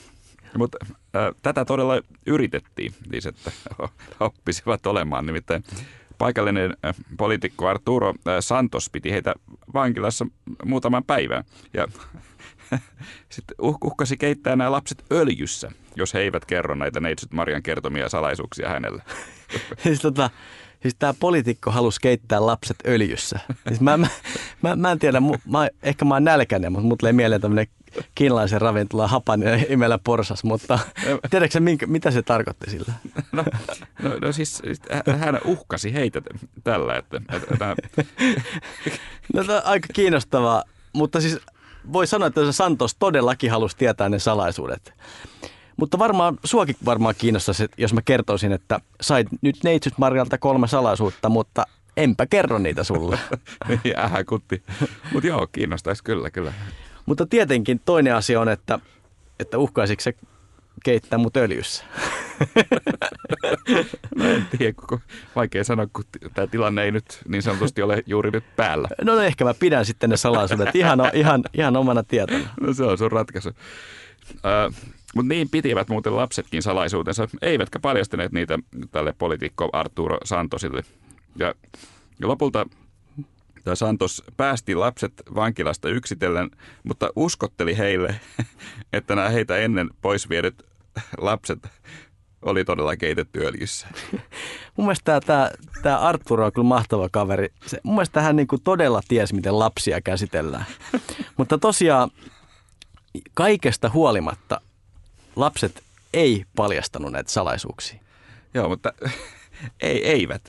Mutta 0.57 0.77
äh, 0.91 1.36
tätä 1.41 1.65
todella 1.65 2.01
yritettiin, 2.25 2.93
siis 3.12 3.25
että 3.25 3.51
oppisivat 4.19 4.86
olemaan. 4.86 5.25
Nimittäin 5.25 5.63
paikallinen 6.17 6.77
äh, 6.86 6.95
poliitikko 7.17 7.67
Arturo 7.67 8.10
äh, 8.10 8.36
Santos 8.39 8.89
piti 8.89 9.12
heitä 9.12 9.34
vankilassa 9.74 10.25
muutaman 10.65 11.03
päivän. 11.03 11.43
Ja 11.74 11.88
sitten 13.36 13.55
uh, 13.62 13.77
uhkasi 13.84 14.17
keittää 14.17 14.55
nämä 14.55 14.72
lapset 14.72 15.03
öljyssä, 15.12 15.72
jos 15.95 16.13
he 16.13 16.19
eivät 16.19 16.45
kerro 16.45 16.75
näitä 16.75 17.00
neitsyt 17.00 17.31
Marian 17.31 17.63
kertomia 17.63 18.10
salaisuuksia 18.10 18.69
hänelle. 18.69 19.03
siis 19.84 20.00
tota, 20.00 20.29
Siis 20.86 20.95
tämä 21.00 21.13
poliitikko 21.19 21.72
halusi 21.72 22.01
keittää 22.01 22.45
lapset 22.45 22.77
öljyssä. 22.88 23.39
Siis 23.67 23.81
mä, 23.81 23.98
mä, 23.98 24.07
mä, 24.62 24.75
mä 24.75 24.91
en 24.91 25.00
tiedä, 25.00 25.19
mä, 25.19 25.67
ehkä 25.84 26.05
mä 26.05 26.13
oon 26.13 26.24
nälkäinen, 26.24 26.72
mutta 26.72 26.88
mut 26.88 27.00
tulee 27.00 27.13
mieleen 27.13 27.41
tämmöinen 27.41 27.67
kiinalaisen 28.15 28.62
ravintola 28.62 29.07
hapan 29.07 29.41
ja 29.41 29.60
imellä 29.69 30.00
porsas, 30.03 30.43
mutta 30.43 30.79
tiedätkö 31.29 31.60
minkä, 31.60 31.88
mitä 31.88 32.12
se 32.12 32.22
tarkoitti 32.22 32.72
sillä? 32.72 32.93
No, 33.31 33.45
no, 34.03 34.17
no 34.22 34.31
siis, 34.31 34.57
siis 34.57 34.81
hän 35.19 35.39
uhkasi 35.45 35.93
heitä 35.93 36.22
tällä, 36.63 36.95
että... 36.95 37.22
että 37.34 37.75
no 39.34 39.43
tämä 39.43 39.57
on 39.60 39.65
aika 39.65 39.88
kiinnostavaa, 39.93 40.63
mutta 40.93 41.22
siis 41.22 41.39
voi 41.94 42.08
sanoa, 42.08 42.27
että 42.27 42.51
Santos 42.51 42.96
todellakin 42.96 43.51
halusi 43.51 43.77
tietää 43.77 44.10
ne 44.10 44.20
salaisuudet. 44.20 44.94
Mutta 45.77 46.00
varmaan, 46.00 46.38
suakin 46.44 46.75
varmaan 46.86 47.15
kiinnostaisi, 47.18 47.65
jos 47.77 47.94
mä 47.94 48.01
kertoisin, 48.01 48.51
että 48.51 48.80
sait 49.01 49.27
nyt 49.42 49.56
Neitsyt 49.63 49.98
Marjalta 49.98 50.38
kolme 50.38 50.68
salaisuutta, 50.68 51.30
mutta 51.30 51.65
enpä 51.98 52.25
kerro 52.25 52.58
niitä 52.58 52.84
sulle. 52.84 53.20
niin, 53.84 54.00
ähä 54.00 54.24
kutti. 54.24 54.63
Mutta 55.13 55.27
joo, 55.27 55.48
kiinnostaisi 55.48 56.04
kyllä, 56.04 56.30
kyllä. 56.30 56.54
Mutta 57.06 57.25
tietenkin 57.25 57.82
toinen 57.86 58.15
asia 58.15 58.42
on, 58.42 58.50
että, 58.50 58.80
että 59.39 59.58
uhkaisiko 59.58 60.01
se 60.01 60.13
keittää 60.84 61.20
mut 61.20 61.38
öljyssä. 61.38 61.86
no 64.15 64.25
en 64.25 64.48
tiedä, 64.58 64.74
kun 64.88 65.00
vaikea 65.36 65.63
sanoa, 65.63 65.88
kun 65.94 66.03
tämä 66.34 66.48
tilanne 66.48 66.84
ei 66.84 66.91
nyt 66.91 67.22
niin 67.27 67.41
sanotusti 67.41 67.82
ole 67.82 68.03
juuri 68.05 68.32
nyt 68.32 68.44
päällä. 68.55 68.88
No, 69.03 69.15
no 69.15 69.22
ehkä 69.22 69.44
mä 69.44 69.53
pidän 69.53 69.86
sitten 69.86 70.10
ne 70.10 70.17
salaisuudet 70.17 70.75
ihan, 70.75 71.00
ihan, 71.13 71.44
ihan 71.53 71.77
omana 71.77 72.03
tietona. 72.03 72.48
No 72.62 72.74
se 72.74 72.84
on 72.84 72.98
sun 72.98 73.12
ratkaisu. 73.12 73.50
Uh, 73.50 74.75
mutta 75.15 75.29
niin 75.29 75.50
pitivät 75.50 75.89
muuten 75.89 76.15
lapsetkin 76.15 76.62
salaisuutensa, 76.62 77.27
eivätkä 77.41 77.79
paljastaneet 77.79 78.32
niitä 78.32 78.60
tälle 78.91 79.13
poliitikko 79.17 79.70
Arturo 79.74 80.17
Santosille. 80.24 80.84
Ja, 81.36 81.55
ja 82.20 82.27
lopulta 82.27 82.65
tämä 83.65 83.75
Santos 83.75 84.24
päästi 84.38 84.75
lapset 84.75 85.13
vankilasta 85.36 85.89
yksitellen, 85.89 86.51
mutta 86.84 87.10
uskotteli 87.15 87.77
heille, 87.77 88.19
että 88.93 89.15
nämä 89.15 89.29
heitä 89.29 89.57
ennen 89.57 89.89
pois 90.01 90.29
viedyt 90.29 90.63
lapset 91.17 91.67
oli 92.41 92.65
todella 92.65 92.98
keitetty 92.98 93.45
öljyssä. 93.45 93.88
mun 94.77 94.86
mielestä 94.86 95.22
tämä, 95.22 95.51
tämä, 95.81 96.00
Arturo 96.00 96.45
on 96.45 96.51
kyllä 96.53 96.67
mahtava 96.67 97.10
kaveri. 97.10 97.50
Se, 97.65 97.79
mun 97.84 97.95
mielestä 97.95 98.22
hän 98.22 98.36
niin 98.36 98.48
kuin 98.48 98.62
todella 98.62 99.01
tiesi, 99.07 99.36
miten 99.36 99.60
lapsia 99.60 100.01
käsitellään. 100.01 100.65
mutta 101.38 101.57
tosiaan 101.57 102.12
kaikesta 103.34 103.89
huolimatta 103.89 104.62
lapset 105.36 105.84
ei 106.13 106.45
paljastanut 106.55 107.12
näitä 107.12 107.31
salaisuuksia. 107.31 108.00
Joo, 108.53 108.69
mutta 108.69 108.93
ei, 109.81 110.07
eivät. 110.07 110.41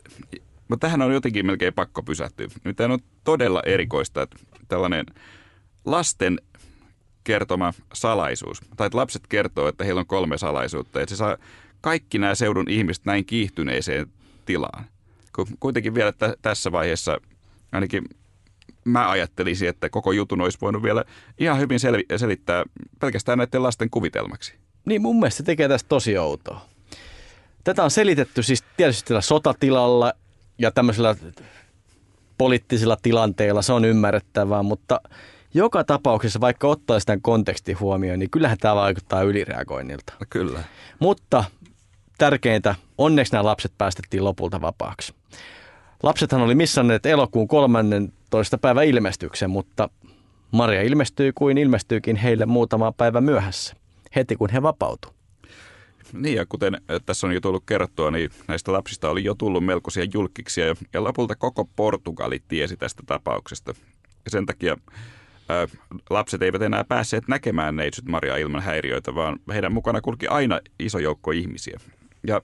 Mutta 0.69 0.87
tähän 0.87 1.03
on 1.03 1.13
jotenkin 1.15 1.47
melkein 1.47 1.75
pakko 1.75 2.03
pysähtyä. 2.03 2.47
Nyt 2.65 2.81
on 2.81 2.99
todella 3.25 3.63
erikoista, 3.67 4.23
että 4.23 4.37
tällainen 4.69 5.07
lasten 5.85 6.41
kertoma 7.25 7.73
salaisuus, 7.93 8.61
tai 8.77 8.87
että 8.87 8.99
lapset 8.99 9.27
kertoo, 9.27 9.69
että 9.69 9.85
heillä 9.85 10.01
on 10.01 10.07
kolme 10.07 10.39
salaisuutta, 10.39 11.01
että 11.01 11.15
se 11.15 11.17
saa 11.17 11.37
kaikki 11.81 12.19
nämä 12.19 12.35
seudun 12.35 12.71
ihmiset 12.71 13.05
näin 13.05 13.25
kiihtyneeseen 13.25 14.07
tilaan. 14.45 14.85
Kuitenkin 15.61 15.95
vielä 15.95 16.13
t- 16.13 16.43
tässä 16.43 16.73
vaiheessa 16.73 17.21
ainakin 17.73 18.05
mä 18.85 19.11
ajattelisin, 19.11 19.69
että 19.69 19.89
koko 19.89 20.13
jutun 20.13 20.41
olisi 20.41 20.59
voinut 20.61 20.83
vielä 20.83 21.05
ihan 21.39 21.59
hyvin 21.59 21.79
sel- 21.81 22.19
selittää 22.19 22.65
pelkästään 23.01 23.39
näiden 23.39 23.63
lasten 23.63 23.91
kuvitelmaksi. 23.91 24.55
Niin 24.85 25.03
mun 25.03 25.17
mielestä 25.17 25.37
se 25.37 25.43
tekee 25.43 25.69
tästä 25.69 25.89
tosi 25.89 26.19
outoa. 26.19 26.61
Tätä 27.65 27.85
on 27.85 27.91
selitetty 27.91 28.43
siis 28.43 28.65
tietysti 28.77 29.15
sotatilalla 29.21 30.13
ja 30.59 30.71
tämmöisellä 30.71 31.17
poliittisilla 32.39 32.97
tilanteilla, 33.03 33.63
se 33.63 33.73
on 33.73 33.85
ymmärrettävää, 33.85 34.63
mutta 34.63 35.01
joka 35.55 35.85
tapauksessa, 35.85 36.41
vaikka 36.41 36.69
ottaa 36.69 37.01
sitä 37.01 37.19
konteksti 37.23 37.73
huomioon, 37.73 38.19
niin 38.19 38.31
kyllähän 38.31 38.59
tämä 38.59 38.75
vaikuttaa 38.75 39.23
ylireagoinnilta. 39.23 40.13
No 40.21 40.27
kyllä. 40.31 40.63
Mutta 40.99 41.45
tärkeintä, 42.19 42.75
onneksi 42.99 43.33
nämä 43.33 43.45
lapset 43.45 43.73
päästettiin 43.79 44.25
lopulta 44.25 44.61
vapaaksi. 44.61 45.15
Lapsethan 46.03 46.41
oli 46.41 46.55
missanneet 46.55 47.07
elokuun 47.07 47.49
13. 47.49 48.59
päivä 48.59 48.83
ilmestyksen, 48.83 49.51
mutta 49.51 49.89
Maria 50.51 50.83
ilmestyi 50.83 51.33
kuin 51.35 51.59
ilmestyykin 51.59 52.17
heille 52.17 52.47
muutama 52.47 52.93
päivä 52.93 53.21
myöhässä, 53.21 53.75
heti 54.17 54.37
kun 54.37 54.51
he 54.51 54.63
vapautu. 54.63 55.16
Niin 56.13 56.37
ja 56.37 56.47
kuten 56.49 56.81
tässä 57.07 57.27
on 57.27 57.33
jo 57.33 57.41
tullut 57.41 57.65
kerrottua, 57.67 58.11
niin 58.11 58.31
näistä 58.49 58.73
lapsista 58.73 59.11
oli 59.11 59.25
jo 59.25 59.35
tullut 59.35 59.65
melkoisia 59.65 60.07
julkiksia 60.13 60.75
ja 60.93 61.05
lopulta 61.05 61.37
koko 61.37 61.65
Portugali 61.77 62.43
tiesi 62.49 62.77
tästä 62.77 63.03
tapauksesta. 63.07 63.75
Ja 64.25 64.31
sen 64.31 64.47
takia 64.47 64.77
ää, 65.49 65.69
lapset 66.11 66.43
eivät 66.43 66.63
enää 66.63 66.85
päässeet 66.85 67.29
näkemään 67.29 67.77
neitsyt 67.77 68.05
Maria 68.05 68.37
ilman 68.37 68.63
häiriöitä, 68.63 69.15
vaan 69.15 69.39
heidän 69.53 69.73
mukana 69.73 70.01
kulki 70.01 70.27
aina 70.27 70.61
iso 70.79 70.99
joukko 70.99 71.31
ihmisiä. 71.31 71.81
Ja, 72.27 72.41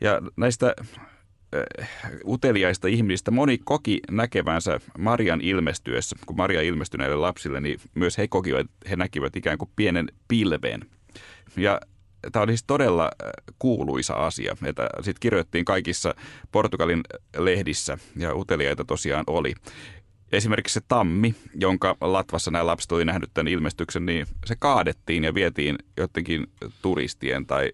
ja 0.00 0.20
näistä 0.36 0.74
uteliaista 2.24 2.88
ihmisistä 2.88 3.30
moni 3.30 3.58
koki 3.64 4.00
näkevänsä 4.10 4.80
Marian 4.98 5.40
ilmestyessä, 5.40 6.16
kun 6.26 6.36
Maria 6.36 6.62
ilmestyi 6.62 6.98
näille 6.98 7.16
lapsille, 7.16 7.60
niin 7.60 7.80
myös 7.94 8.18
he 8.18 8.28
kokivat, 8.28 8.66
he 8.90 8.96
näkivät 8.96 9.36
ikään 9.36 9.58
kuin 9.58 9.70
pienen 9.76 10.08
pilveen. 10.28 10.80
Ja 11.56 11.80
tämä 12.32 12.42
oli 12.42 12.52
siis 12.52 12.64
todella 12.66 13.10
kuuluisa 13.58 14.14
asia. 14.14 14.56
Sitten 14.96 15.20
kirjoittiin 15.20 15.64
kaikissa 15.64 16.14
Portugalin 16.52 17.00
lehdissä 17.36 17.98
ja 18.16 18.34
uteliaita 18.34 18.84
tosiaan 18.84 19.24
oli. 19.26 19.54
Esimerkiksi 20.32 20.74
se 20.74 20.80
tammi, 20.88 21.34
jonka 21.54 21.96
Latvassa 22.00 22.50
nämä 22.50 22.66
lapset 22.66 22.92
oli 22.92 23.04
nähnyt 23.04 23.30
tämän 23.34 23.52
ilmestyksen, 23.52 24.06
niin 24.06 24.26
se 24.46 24.56
kaadettiin 24.58 25.24
ja 25.24 25.34
vietiin 25.34 25.78
jotenkin 25.96 26.46
turistien 26.82 27.46
tai 27.46 27.70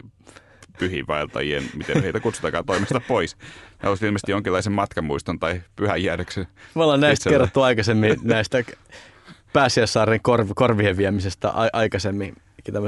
pyhiinvaeltajien, 0.79 1.63
miten 1.73 2.03
heitä 2.03 2.19
kutsutakaan 2.19 2.65
toimesta 2.71 3.01
pois. 3.07 3.37
He 3.83 3.89
olisivat 3.89 4.07
ilmeisesti 4.07 4.31
jonkinlaisen 4.31 4.73
matkanmuiston 4.73 5.39
tai 5.39 5.61
pyhän 5.75 6.03
jäädöksen. 6.03 6.47
Me 6.75 6.83
ollaan 6.83 6.99
näistä 6.99 7.21
itsellä. 7.21 7.33
kerrottu 7.33 7.61
aikaisemmin 7.61 8.15
näistä 8.23 8.63
Pääsiäissaaren 9.53 10.19
korv, 10.21 10.49
korvien 10.55 10.97
viemisestä 10.97 11.49
a- 11.49 11.69
aikaisemmin 11.73 12.35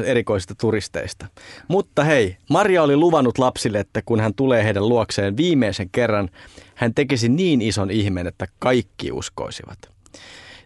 erikoisista 0.06 0.56
turisteista. 0.56 1.28
Mutta 1.68 2.04
hei, 2.04 2.38
Maria 2.50 2.84
oli 2.84 2.96
luvannut 2.96 3.38
lapsille, 3.38 3.80
että 3.80 4.02
kun 4.06 4.20
hän 4.20 4.34
tulee 4.34 4.64
heidän 4.64 4.90
luokseen 4.90 5.38
viimeisen 5.38 5.90
kerran, 5.90 6.30
hän 6.76 6.94
tekisi 6.94 7.30
niin 7.30 7.62
ison 7.62 7.92
ihmeen, 7.92 8.28
että 8.28 8.48
kaikki 8.60 9.12
uskoisivat. 9.12 9.80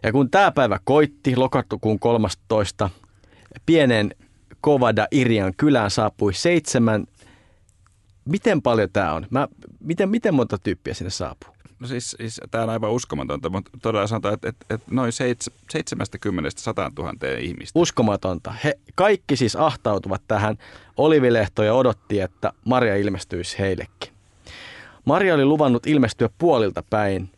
Ja 0.02 0.12
kun 0.12 0.30
tämä 0.30 0.52
päivä 0.52 0.80
koitti, 0.84 1.36
lokakuun 1.36 1.98
13, 1.98 2.90
pienen 3.66 4.14
Kovada 4.60 5.06
Irian 5.10 5.52
kylään 5.56 5.90
saapui 5.90 6.34
seitsemän 6.34 7.06
Miten 8.24 8.62
paljon 8.62 8.88
tämä 8.92 9.12
on? 9.12 9.26
Mä, 9.30 9.48
miten, 9.80 10.08
miten 10.08 10.34
monta 10.34 10.58
tyyppiä 10.58 10.94
sinne 10.94 11.10
saapuu? 11.10 11.51
No 11.82 11.88
siis, 11.88 12.10
siis 12.10 12.40
tämä 12.50 12.64
on 12.64 12.70
aivan 12.70 12.90
uskomatonta, 12.90 13.50
mutta 13.50 13.70
todella 13.82 14.06
sanotaan, 14.06 14.34
että, 14.34 14.48
että, 14.48 14.66
että 14.70 14.86
noin 14.90 15.12
70-100 15.12 15.14
000 16.98 17.12
ihmistä. 17.38 17.78
Uskomatonta. 17.78 18.54
He 18.64 18.78
kaikki 18.94 19.36
siis 19.36 19.56
ahtautuvat 19.56 20.22
tähän. 20.28 20.58
Olivilehto 20.96 21.62
ja 21.62 21.74
odotti, 21.74 22.20
että 22.20 22.52
Maria 22.64 22.96
ilmestyisi 22.96 23.58
heillekin. 23.58 24.12
Maria 25.04 25.34
oli 25.34 25.44
luvannut 25.44 25.86
ilmestyä 25.86 26.28
puolilta 26.38 26.84
päin, 26.90 27.30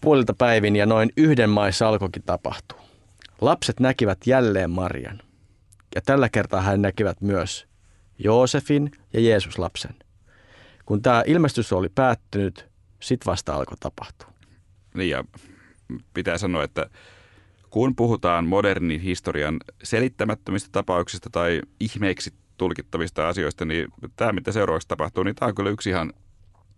puolilta 0.00 0.34
päivin 0.34 0.76
ja 0.76 0.86
noin 0.86 1.10
yhden 1.16 1.50
maissa 1.50 1.88
alkoikin 1.88 2.22
tapahtua. 2.26 2.80
Lapset 3.40 3.80
näkivät 3.80 4.18
jälleen 4.26 4.70
Marian. 4.70 5.20
Ja 5.94 6.00
tällä 6.00 6.28
kertaa 6.28 6.60
hän 6.60 6.82
näkivät 6.82 7.20
myös 7.20 7.66
Joosefin 8.18 8.90
ja 9.12 9.20
Jeesus 9.20 9.58
lapsen. 9.58 9.94
Kun 10.84 11.02
tämä 11.02 11.22
ilmestys 11.26 11.72
oli 11.72 11.88
päättynyt, 11.88 12.75
sit 13.00 13.26
vasta 13.26 13.54
alkoi 13.54 13.76
tapahtua. 13.80 14.28
Niin 14.94 15.10
ja 15.10 15.24
pitää 16.14 16.38
sanoa, 16.38 16.64
että 16.64 16.90
kun 17.70 17.96
puhutaan 17.96 18.46
modernin 18.46 19.00
historian 19.00 19.56
selittämättömistä 19.82 20.68
tapauksista 20.72 21.30
tai 21.30 21.60
ihmeiksi 21.80 22.34
tulkittavista 22.56 23.28
asioista, 23.28 23.64
niin 23.64 23.88
tämä, 24.16 24.32
mitä 24.32 24.52
seuraavaksi 24.52 24.88
tapahtuu, 24.88 25.24
niin 25.24 25.34
tämä 25.34 25.48
on 25.48 25.54
kyllä 25.54 25.70
yksi 25.70 25.90
ihan 25.90 26.12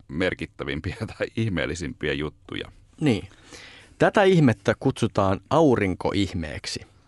merkittävimpiä 0.09 0.97
tai 1.19 1.27
ihmeellisimpiä 1.37 2.13
juttuja. 2.13 2.73
Niin. 3.01 3.29
Tätä 3.99 4.23
ihmettä 4.23 4.75
kutsutaan 4.81 5.41
aurinkoihmeeksi– 5.51 6.81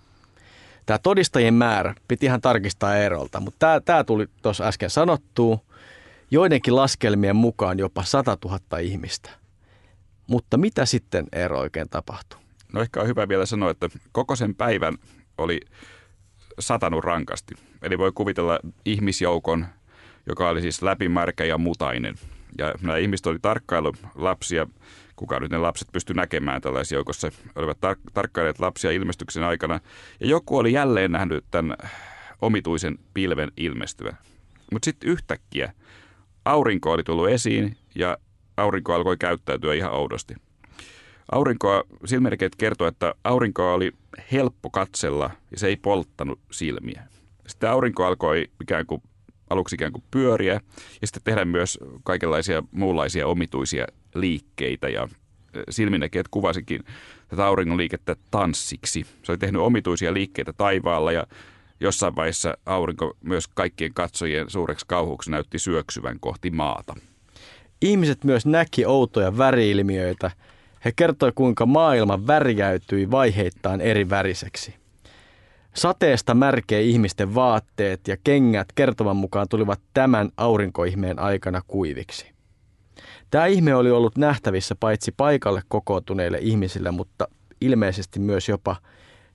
Tämä 0.90 0.98
todistajien 0.98 1.54
määrä 1.54 1.94
piti 2.08 2.26
ihan 2.26 2.40
tarkistaa 2.40 2.96
erolta, 2.96 3.40
mutta 3.40 3.58
tämä, 3.58 3.80
tämä 3.80 4.04
tuli 4.04 4.26
tuossa 4.42 4.64
äsken 4.64 4.90
sanottua. 4.90 5.58
Joidenkin 6.30 6.76
laskelmien 6.76 7.36
mukaan 7.36 7.78
jopa 7.78 8.02
100 8.02 8.36
000 8.44 8.78
ihmistä. 8.78 9.30
Mutta 10.26 10.56
mitä 10.56 10.86
sitten 10.86 11.26
ero 11.32 11.58
oikein 11.58 11.88
tapahtui? 11.88 12.40
No 12.72 12.80
ehkä 12.80 13.00
on 13.00 13.06
hyvä 13.06 13.28
vielä 13.28 13.46
sanoa, 13.46 13.70
että 13.70 13.88
koko 14.12 14.36
sen 14.36 14.54
päivän 14.54 14.98
oli 15.38 15.60
satanut 16.58 17.04
rankasti. 17.04 17.54
Eli 17.82 17.98
voi 17.98 18.12
kuvitella 18.12 18.58
ihmisjoukon, 18.84 19.66
joka 20.26 20.48
oli 20.48 20.60
siis 20.60 20.82
läpimärkä 20.82 21.44
ja 21.44 21.58
mutainen. 21.58 22.14
Ja 22.58 22.74
nämä 22.82 22.96
ihmiset 22.96 23.26
oli 23.26 23.38
tarkkailu 23.42 23.92
lapsia 24.14 24.66
kuka 25.20 25.40
nyt 25.40 25.50
ne 25.50 25.58
lapset 25.58 25.88
pystyi 25.92 26.16
näkemään 26.16 26.62
tällaisessa 26.62 26.94
joukossa. 26.94 27.30
Olivat 27.54 27.76
tar- 27.76 28.10
tarkkailleet 28.14 28.60
lapsia 28.60 28.90
ilmestyksen 28.90 29.42
aikana. 29.42 29.80
Ja 30.20 30.26
joku 30.26 30.58
oli 30.58 30.72
jälleen 30.72 31.12
nähnyt 31.12 31.44
tämän 31.50 31.76
omituisen 32.42 32.98
pilven 33.14 33.52
ilmestyä. 33.56 34.16
Mutta 34.72 34.84
sitten 34.84 35.10
yhtäkkiä 35.10 35.72
aurinko 36.44 36.92
oli 36.92 37.04
tullut 37.04 37.28
esiin 37.28 37.76
ja 37.94 38.18
aurinko 38.56 38.94
alkoi 38.94 39.16
käyttäytyä 39.16 39.74
ihan 39.74 39.92
oudosti. 39.92 40.34
Aurinkoa, 41.32 41.84
silmerkeet 42.04 42.56
kertoo, 42.56 42.86
että 42.86 43.14
aurinkoa 43.24 43.74
oli 43.74 43.92
helppo 44.32 44.70
katsella 44.70 45.30
ja 45.50 45.58
se 45.58 45.66
ei 45.66 45.76
polttanut 45.76 46.40
silmiä. 46.50 47.02
Sitten 47.46 47.70
aurinko 47.70 48.04
alkoi 48.04 48.50
ikään 48.62 48.86
kuin 48.86 49.02
aluksi 49.50 49.74
ikään 49.74 49.92
kuin 49.92 50.04
pyöriä 50.10 50.60
ja 51.00 51.06
sitten 51.06 51.22
tehdä 51.24 51.44
myös 51.44 51.78
kaikenlaisia 52.04 52.62
muunlaisia 52.70 53.26
omituisia 53.26 53.86
liikkeitä 54.14 54.88
ja 54.88 55.08
silminnäkijät 55.70 56.28
kuvasikin 56.28 56.84
tätä 57.28 57.46
auringon 57.46 57.78
liikettä 57.78 58.16
tanssiksi. 58.30 59.06
Se 59.22 59.32
oli 59.32 59.38
tehnyt 59.38 59.62
omituisia 59.62 60.14
liikkeitä 60.14 60.52
taivaalla 60.52 61.12
ja 61.12 61.26
jossain 61.80 62.16
vaiheessa 62.16 62.54
aurinko 62.66 63.16
myös 63.20 63.48
kaikkien 63.48 63.94
katsojien 63.94 64.50
suureksi 64.50 64.86
kauhuksi 64.88 65.30
näytti 65.30 65.58
syöksyvän 65.58 66.20
kohti 66.20 66.50
maata. 66.50 66.94
Ihmiset 67.82 68.24
myös 68.24 68.46
näki 68.46 68.86
outoja 68.86 69.38
väriilmiöitä. 69.38 70.30
He 70.84 70.92
kertoi, 70.96 71.32
kuinka 71.34 71.66
maailma 71.66 72.26
värjäytyi 72.26 73.10
vaiheittain 73.10 73.80
eri 73.80 74.10
väriseksi. 74.10 74.74
Sateesta 75.74 76.34
märkeä 76.34 76.80
ihmisten 76.80 77.34
vaatteet 77.34 78.08
ja 78.08 78.16
kengät 78.24 78.68
kertovan 78.74 79.16
mukaan 79.16 79.48
tulivat 79.48 79.80
tämän 79.94 80.30
aurinkoihmeen 80.36 81.18
aikana 81.18 81.62
kuiviksi. 81.66 82.26
Tämä 83.30 83.46
ihme 83.46 83.74
oli 83.74 83.90
ollut 83.90 84.18
nähtävissä 84.18 84.74
paitsi 84.74 85.12
paikalle 85.16 85.62
kokoontuneille 85.68 86.38
ihmisille, 86.40 86.90
mutta 86.90 87.28
ilmeisesti 87.60 88.20
myös 88.20 88.48
jopa 88.48 88.76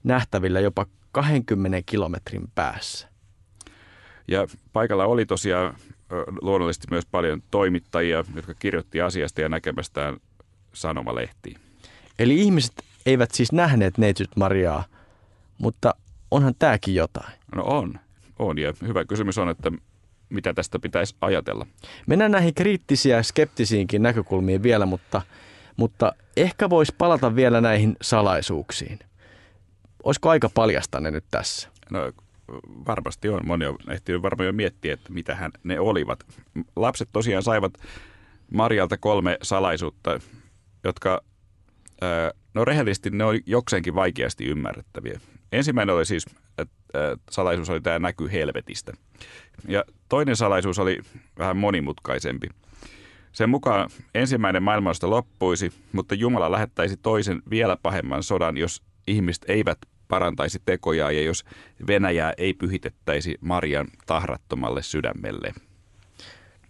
nähtävillä 0.04 0.60
jopa 0.60 0.86
20 1.16 1.82
kilometrin 1.86 2.48
päässä. 2.56 3.08
Ja 4.28 4.48
paikalla 4.74 5.06
oli 5.06 5.26
tosiaan 5.26 5.76
luonnollisesti 6.42 6.88
myös 6.92 7.06
paljon 7.06 7.44
toimittajia, 7.52 8.24
jotka 8.36 8.54
kirjoitti 8.54 9.02
asiasta 9.02 9.42
ja 9.42 9.50
näkemästään 9.50 10.18
sanomalehtiin. 10.74 11.58
Eli 12.20 12.42
ihmiset 12.42 12.74
eivät 13.06 13.32
siis 13.32 13.52
nähneet 13.52 13.98
neitsyt 13.98 14.30
Mariaa, 14.36 14.84
mutta 15.58 15.96
onhan 16.32 16.56
tämäkin 16.60 16.96
jotain. 16.96 17.34
No 17.56 17.64
on, 17.64 18.00
on. 18.40 18.58
Ja 18.58 18.74
hyvä 18.82 19.06
kysymys 19.06 19.38
on, 19.38 19.50
että 19.50 19.72
mitä 20.30 20.54
tästä 20.54 20.80
pitäisi 20.80 21.16
ajatella. 21.22 21.68
Mennään 22.08 22.32
näihin 22.32 22.54
kriittisiä 22.54 23.18
ja 23.18 23.24
skeptisiinkin 23.24 24.04
näkökulmiin 24.04 24.64
vielä, 24.64 24.86
mutta, 24.86 25.22
mutta 25.78 26.14
ehkä 26.38 26.70
voisi 26.70 26.96
palata 26.98 27.36
vielä 27.36 27.62
näihin 27.62 27.96
salaisuuksiin. 28.02 29.00
Olisiko 30.06 30.30
aika 30.30 30.50
paljastaa 30.54 31.02
ne 31.02 31.12
nyt 31.12 31.26
tässä? 31.32 31.70
No 31.92 32.12
varmasti 32.88 33.30
on. 33.30 33.42
Moni 33.46 33.66
on 33.66 33.78
ehtinyt 33.90 34.22
varmaan 34.22 34.48
jo 34.48 34.54
miettiä, 34.54 34.94
että 34.94 35.14
mitähän 35.14 35.52
ne 35.64 35.80
olivat. 35.80 36.26
Lapset 36.76 37.10
tosiaan 37.12 37.44
saivat 37.44 37.74
Marjalta 38.54 38.98
kolme 38.98 39.38
salaisuutta, 39.42 40.20
jotka, 40.84 41.22
no 42.54 42.66
rehellisesti 42.66 43.10
ne 43.10 43.24
oli 43.24 43.42
jokseenkin 43.46 43.96
vaikeasti 43.96 44.46
ymmärrettäviä. 44.46 45.20
Ensimmäinen 45.52 45.96
oli 45.96 46.06
siis, 46.06 46.26
että 46.58 46.76
salaisuus 47.32 47.70
oli 47.70 47.82
tämä 47.82 48.00
näky 48.00 48.32
helvetistä. 48.32 48.94
Ja 49.68 49.84
toinen 50.10 50.36
salaisuus 50.36 50.80
oli 50.80 51.00
vähän 51.38 51.58
monimutkaisempi. 51.58 52.48
Sen 53.32 53.50
mukaan 53.50 53.90
ensimmäinen 54.16 54.64
maailmasta 54.64 55.10
loppuisi, 55.10 55.74
mutta 55.92 56.16
Jumala 56.16 56.52
lähettäisi 56.52 56.98
toisen 56.98 57.42
vielä 57.50 57.78
pahemman 57.84 58.24
sodan, 58.24 58.58
jos 58.58 58.84
ihmiset 59.08 59.46
eivät 59.48 59.78
parantaisi 60.08 60.62
tekoja 60.66 61.12
ja 61.12 61.22
jos 61.22 61.46
Venäjää 61.88 62.34
ei 62.38 62.54
pyhitettäisi 62.54 63.38
Marian 63.42 63.88
tahrattomalle 64.06 64.84
sydämelle. 64.84 65.54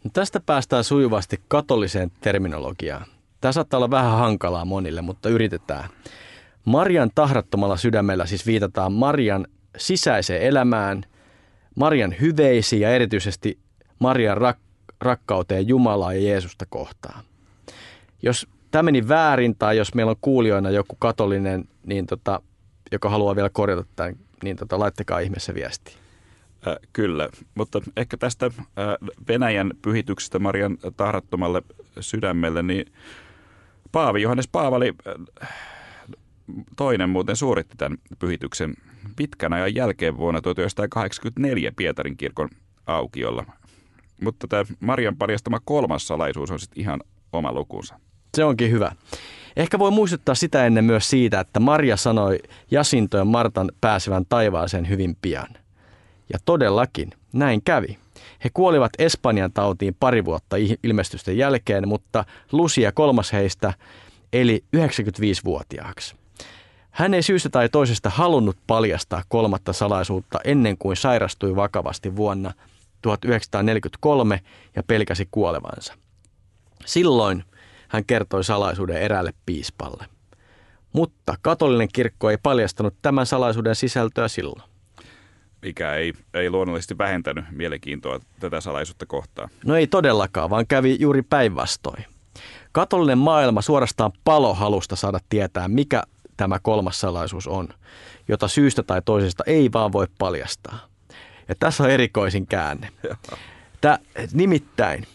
No 0.04 0.10
tästä 0.13 0.39
päästään 0.45 0.84
sujuvasti 0.84 1.41
katoliseen 1.48 2.12
terminologiaan. 2.21 3.06
Tämä 3.41 3.52
saattaa 3.52 3.78
olla 3.78 3.91
vähän 3.91 4.17
hankalaa 4.17 4.65
monille, 4.65 5.02
mutta 5.02 5.30
yritetään. 5.30 5.89
Marian 6.65 7.12
tahrattomalla 7.15 7.78
sydämellä 7.78 8.26
siis 8.26 8.45
viitataan 8.45 8.93
Marian 8.93 9.48
sisäiseen 9.78 10.41
elämään, 10.41 11.04
Marian 11.76 12.15
hyveisiin 12.21 12.82
ja 12.82 12.89
erityisesti 12.89 13.60
Marian 14.00 14.38
rak- 14.38 14.93
rakkauteen 15.02 15.67
Jumalaa 15.67 16.13
ja 16.13 16.21
Jeesusta 16.21 16.65
kohtaan. 16.69 17.24
Jos 18.21 18.48
tämä 18.71 18.84
meni 18.84 19.08
väärin 19.08 19.56
tai 19.56 19.78
jos 19.78 19.93
meillä 19.93 20.10
on 20.10 20.15
kuulijoina 20.21 20.69
joku 20.69 20.95
katolinen, 21.00 21.65
niin 21.86 22.06
tota, 22.06 22.41
joka 22.91 23.10
haluaa 23.10 23.36
vielä 23.36 23.50
korjata 23.50 23.84
tämän, 23.95 24.15
niin 24.43 24.58
tota, 24.58 24.80
laittakaa 24.80 25.19
ihmeessä 25.19 25.54
viesti. 25.54 25.98
Äh, 26.67 26.76
kyllä, 26.93 27.30
mutta 27.56 27.82
ehkä 27.98 28.17
tästä 28.17 28.45
äh, 28.45 28.54
Venäjän 29.28 29.71
pyhityksestä 29.82 30.39
Marian 30.39 30.78
tahrattomalle 30.98 31.62
sydämelle, 32.00 32.63
niin 32.63 32.86
Paavi 33.91 34.21
Johannes 34.21 34.48
Paavali 34.48 34.93
äh, 35.43 35.50
toinen 36.76 37.10
muuten 37.10 37.36
suoritti 37.36 37.78
tämän 37.78 37.98
pyhityksen 38.19 38.74
pitkän 39.15 39.54
ajan 39.54 39.76
jälkeen 39.76 40.17
vuonna 40.17 40.41
1984 40.41 41.71
Pietarin 41.76 42.17
kirkon 42.17 42.50
aukiolla. 42.86 43.45
Mutta 44.21 44.48
tämä 44.48 44.63
Marian 44.80 45.17
paljastama 45.17 45.60
kolmas 45.65 46.08
salaisuus 46.08 46.52
on 46.52 46.60
sitten 46.60 46.82
ihan 46.82 47.02
oma 47.32 47.54
lukunsa. 47.54 48.00
Se 48.38 48.43
onkin 48.43 48.71
hyvä. 48.71 48.91
Ehkä 49.56 49.80
voi 49.80 49.91
muistuttaa 49.91 50.36
sitä 50.36 50.65
ennen 50.65 50.86
myös 50.86 51.10
siitä, 51.10 51.39
että 51.39 51.60
Maria 51.60 51.98
sanoi 51.98 52.39
Jasinto 52.72 53.18
ja 53.18 53.26
Martan 53.26 53.72
pääsevän 53.82 54.26
taivaaseen 54.30 54.89
hyvin 54.89 55.18
pian. 55.22 55.48
Ja 56.34 56.39
todellakin 56.46 57.10
näin 57.34 57.62
kävi. 57.62 57.98
He 58.44 58.50
kuolivat 58.54 58.91
Espanjan 59.00 59.54
tautiin 59.54 59.96
pari 60.00 60.26
vuotta 60.26 60.56
ilmestysten 60.84 61.38
jälkeen, 61.38 61.88
mutta 61.88 62.26
Lucia 62.52 62.91
kolmas 62.91 63.34
heistä 63.34 63.74
eli 64.34 64.63
95-vuotiaaksi. 64.78 66.15
Hän 66.91 67.13
ei 67.13 67.24
syystä 67.24 67.50
tai 67.50 67.70
toisesta 67.70 68.10
halunnut 68.10 68.58
paljastaa 68.68 69.24
kolmatta 69.28 69.74
salaisuutta 69.74 70.39
ennen 70.44 70.78
kuin 70.78 70.98
sairastui 70.98 71.56
vakavasti 71.56 72.15
vuonna 72.15 72.52
1943 73.02 74.41
ja 74.76 74.84
pelkäsi 74.84 75.28
kuolevansa. 75.32 75.94
Silloin 76.86 77.44
hän 77.88 78.06
kertoi 78.06 78.43
salaisuuden 78.43 79.02
eräälle 79.02 79.34
piispalle. 79.45 80.06
Mutta 80.93 81.36
katolinen 81.41 81.88
kirkko 81.93 82.30
ei 82.30 82.38
paljastanut 82.43 82.95
tämän 83.02 83.26
salaisuuden 83.26 83.76
sisältöä 83.76 84.28
silloin. 84.28 84.69
Mikä 85.62 85.93
ei, 85.93 86.13
ei 86.34 86.50
luonnollisesti 86.50 86.98
vähentänyt 86.98 87.45
mielenkiintoa 87.52 88.19
tätä 88.39 88.62
salaisuutta 88.62 89.06
kohtaan. 89.06 89.50
No 89.65 89.76
ei 89.76 89.88
todellakaan, 89.88 90.50
vaan 90.50 90.67
kävi 90.67 90.98
juuri 91.00 91.21
päinvastoin. 91.21 92.06
Katolinen 92.71 93.17
maailma 93.17 93.62
suorastaan 93.62 94.12
palohalusta 94.24 94.95
saada 94.95 95.19
tietää, 95.30 95.67
mikä 95.67 96.04
tämä 96.38 96.60
kolmas 96.60 97.02
salaisuus 97.02 97.48
on, 97.48 97.67
jota 98.28 98.48
syystä 98.48 98.84
tai 98.84 99.02
toisesta 99.06 99.43
ei 99.48 99.69
vaan 99.74 99.91
voi 99.91 100.08
paljastaa. 100.17 100.80
Ja 101.48 101.56
tässä 101.60 101.84
on 101.84 101.89
erikoisin 101.89 102.48
käänne. 102.48 102.89
Tämä, 103.82 104.00
nimittäin 104.34 105.08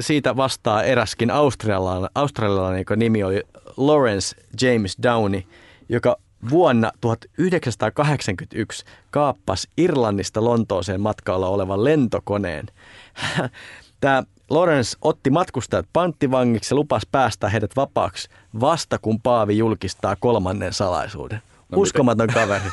siitä 0.00 0.36
vastaa 0.36 0.82
eräskin 0.82 1.30
australialainen, 1.30 2.10
australialainen 2.14 2.80
joka 2.80 2.96
nimi 2.96 3.22
oli 3.22 3.42
Lawrence 3.76 4.36
James 4.62 4.96
Downey, 5.02 5.42
joka 5.88 6.16
vuonna 6.50 6.92
1981 7.00 8.84
kaappasi 9.10 9.68
Irlannista 9.76 10.44
Lontooseen 10.44 11.00
matkalla 11.00 11.48
olevan 11.48 11.84
lentokoneen. 11.84 12.66
Tämä 14.00 14.22
Lawrence 14.50 14.96
otti 15.02 15.30
matkustajat 15.30 15.86
panttivangiksi 15.92 16.74
ja 16.74 16.76
lupasi 16.76 17.08
päästä 17.12 17.48
heidät 17.48 17.76
vapaaksi 17.76 18.28
vasta 18.60 18.98
kun 18.98 19.20
Paavi 19.20 19.58
julkistaa 19.58 20.16
kolmannen 20.20 20.72
salaisuuden. 20.72 21.42
No 21.70 21.78
Uskomaton 21.78 22.26
miten? 22.26 22.42
kaveri. 22.42 22.70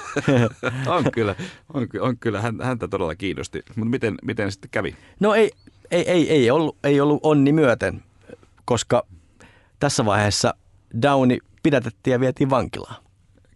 on 0.97 1.11
kyllä, 1.11 1.35
on, 1.73 1.87
on 1.99 2.17
kyllä 2.17 2.41
häntä 2.41 2.87
todella 2.87 3.15
kiinnosti. 3.15 3.63
Mutta 3.75 3.89
miten, 3.89 4.15
miten 4.21 4.51
sitten 4.51 4.69
kävi? 4.71 4.95
No 5.19 5.33
ei, 5.33 5.51
ei, 5.91 6.10
ei, 6.12 6.30
ei, 6.32 6.52
ollut, 6.52 6.78
ei 6.84 7.02
ollut 7.02 7.19
onni 7.23 7.52
myöten, 7.52 8.04
koska 8.65 9.06
tässä 9.80 10.06
vaiheessa 10.06 10.54
Downi 11.02 11.39
pidätettiin 11.63 12.12
ja 12.12 12.19
vietiin 12.19 12.50
vankilaan. 12.50 13.04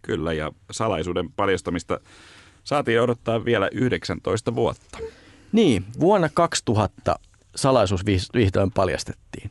Kyllä, 0.02 0.32
ja 0.32 0.52
salaisuuden 0.70 1.32
paljastamista 1.32 2.00
saatiin 2.64 3.00
odottaa 3.00 3.44
vielä 3.44 3.68
19 3.72 4.54
vuotta. 4.54 4.98
Niin, 5.52 5.84
vuonna 6.00 6.28
2000 6.34 7.16
salaisuus 7.56 8.06
vihdoin 8.34 8.72
paljastettiin. 8.72 9.50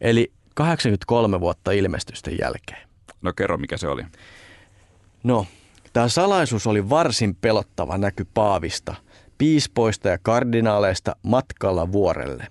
Eli 0.00 0.32
83 0.54 1.40
vuotta 1.40 1.72
ilmestysten 1.72 2.38
jälkeen. 2.40 2.88
No 3.22 3.32
kerro, 3.32 3.58
mikä 3.58 3.76
se 3.76 3.88
oli. 3.88 4.02
No, 5.22 5.46
tämä 5.92 6.08
salaisuus 6.08 6.66
oli 6.66 6.88
varsin 6.88 7.34
pelottava 7.34 7.98
näky 7.98 8.26
Paavista– 8.34 8.94
piispoista 9.42 10.08
ja 10.08 10.18
kardinaaleista 10.22 11.16
matkalla 11.22 11.92
vuorelle. 11.92 12.46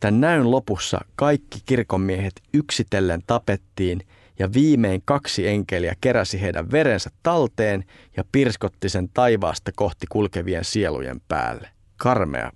Tämän 0.00 0.20
näyn 0.20 0.50
lopussa 0.50 1.00
kaikki 1.16 1.58
kirkonmiehet 1.66 2.32
yksitellen 2.54 3.22
tapettiin 3.26 4.00
ja 4.38 4.52
viimein 4.52 5.02
kaksi 5.04 5.48
enkeliä 5.48 5.94
keräsi 6.00 6.40
heidän 6.40 6.70
verensä 6.70 7.10
talteen 7.22 7.84
ja 8.16 8.24
pirskotti 8.32 8.88
sen 8.88 9.08
taivaasta 9.08 9.70
kohti 9.76 10.06
kulkevien 10.08 10.64
sielujen 10.64 11.20
päälle. 11.28 11.68
Karmea 11.96 12.52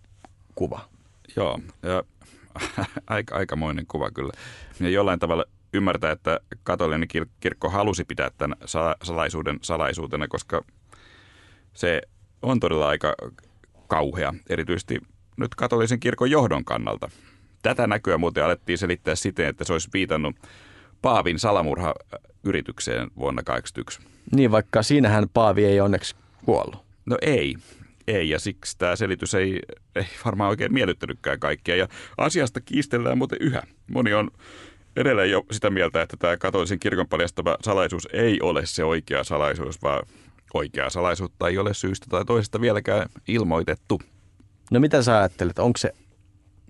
kuva. 0.55 0.88
Joo, 1.37 1.61
ja 1.83 2.03
aika, 3.07 3.37
aikamoinen 3.37 3.87
kuva 3.87 4.11
kyllä. 4.11 4.33
Ja 4.81 4.88
jollain 4.88 5.18
tavalla 5.18 5.44
ymmärtää, 5.72 6.12
että 6.12 6.40
katolinen 6.62 7.09
kirkko 7.40 7.68
halusi 7.70 8.05
pitää 8.05 8.31
tämän 8.38 8.57
salaisuuden 9.03 9.59
salaisuutena, 9.62 10.29
koska 10.29 10.64
se 11.75 12.03
on 12.42 12.61
todella 12.61 12.88
aika 12.88 13.14
kauhea, 13.92 14.35
erityisesti 14.48 14.98
nyt 15.37 15.55
katolisen 15.55 16.00
kirkon 16.00 16.31
johdon 16.31 16.64
kannalta. 16.64 17.11
Tätä 17.62 17.87
näkyä 17.87 18.18
muuten 18.18 18.44
alettiin 18.44 18.78
selittää 18.78 19.14
siten, 19.14 19.46
että 19.46 19.64
se 19.64 19.72
olisi 19.72 19.88
viitannut 19.92 20.37
Paavin 21.02 21.38
salamurha-yritykseen 21.38 23.11
vuonna 23.16 23.42
1981. 23.42 24.00
Niin, 24.37 24.50
vaikka 24.50 24.83
siinähän 24.83 25.28
Paavi 25.35 25.64
ei 25.64 25.81
onneksi 25.81 26.16
kuollut. 26.44 26.85
No 27.07 27.16
ei, 27.22 27.57
ei, 28.07 28.28
ja 28.28 28.38
siksi 28.38 28.78
tämä 28.78 28.96
selitys 28.96 29.35
ei, 29.35 29.61
ei 29.96 30.07
varmaan 30.24 30.50
oikein 30.50 30.72
miellyttänytkään 30.72 31.40
kaikkia. 31.40 31.76
Ja 31.76 31.88
asiasta 32.18 32.61
kiistellään 32.61 33.18
muuten 33.18 33.38
yhä. 33.40 33.62
Moni 33.90 34.14
on 34.14 34.31
edelleen 34.96 35.31
jo 35.31 35.42
sitä 35.50 35.70
mieltä, 35.70 36.02
että 36.02 36.16
tämä 36.16 36.37
katolisen 36.37 36.78
kirkon 36.78 37.09
paljastama 37.09 37.57
salaisuus 37.61 38.09
ei 38.12 38.38
ole 38.42 38.66
se 38.66 38.85
oikea 38.85 39.24
salaisuus, 39.24 39.83
vaan 39.83 40.02
oikea 40.55 40.91
salaisuutta 40.91 41.49
ei 41.49 41.59
ole 41.59 41.75
syystä 41.75 42.07
tai 42.11 42.25
toisesta 42.25 42.61
vieläkään 42.61 43.09
ilmoitettu. 43.29 44.01
No 44.71 44.81
mitä 44.81 45.03
sä 45.03 45.19
ajattelet, 45.19 45.59
onko 45.59 45.77
se, 45.77 45.95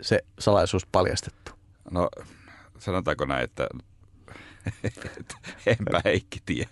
se 0.01 0.25
salaisuus 0.39 0.87
paljastettu? 0.87 1.53
No 1.91 2.09
sanotaanko 2.79 3.25
näin, 3.25 3.45
että 3.45 3.67
enpä 5.67 6.01
Heikki 6.05 6.39
tiedä. 6.47 6.69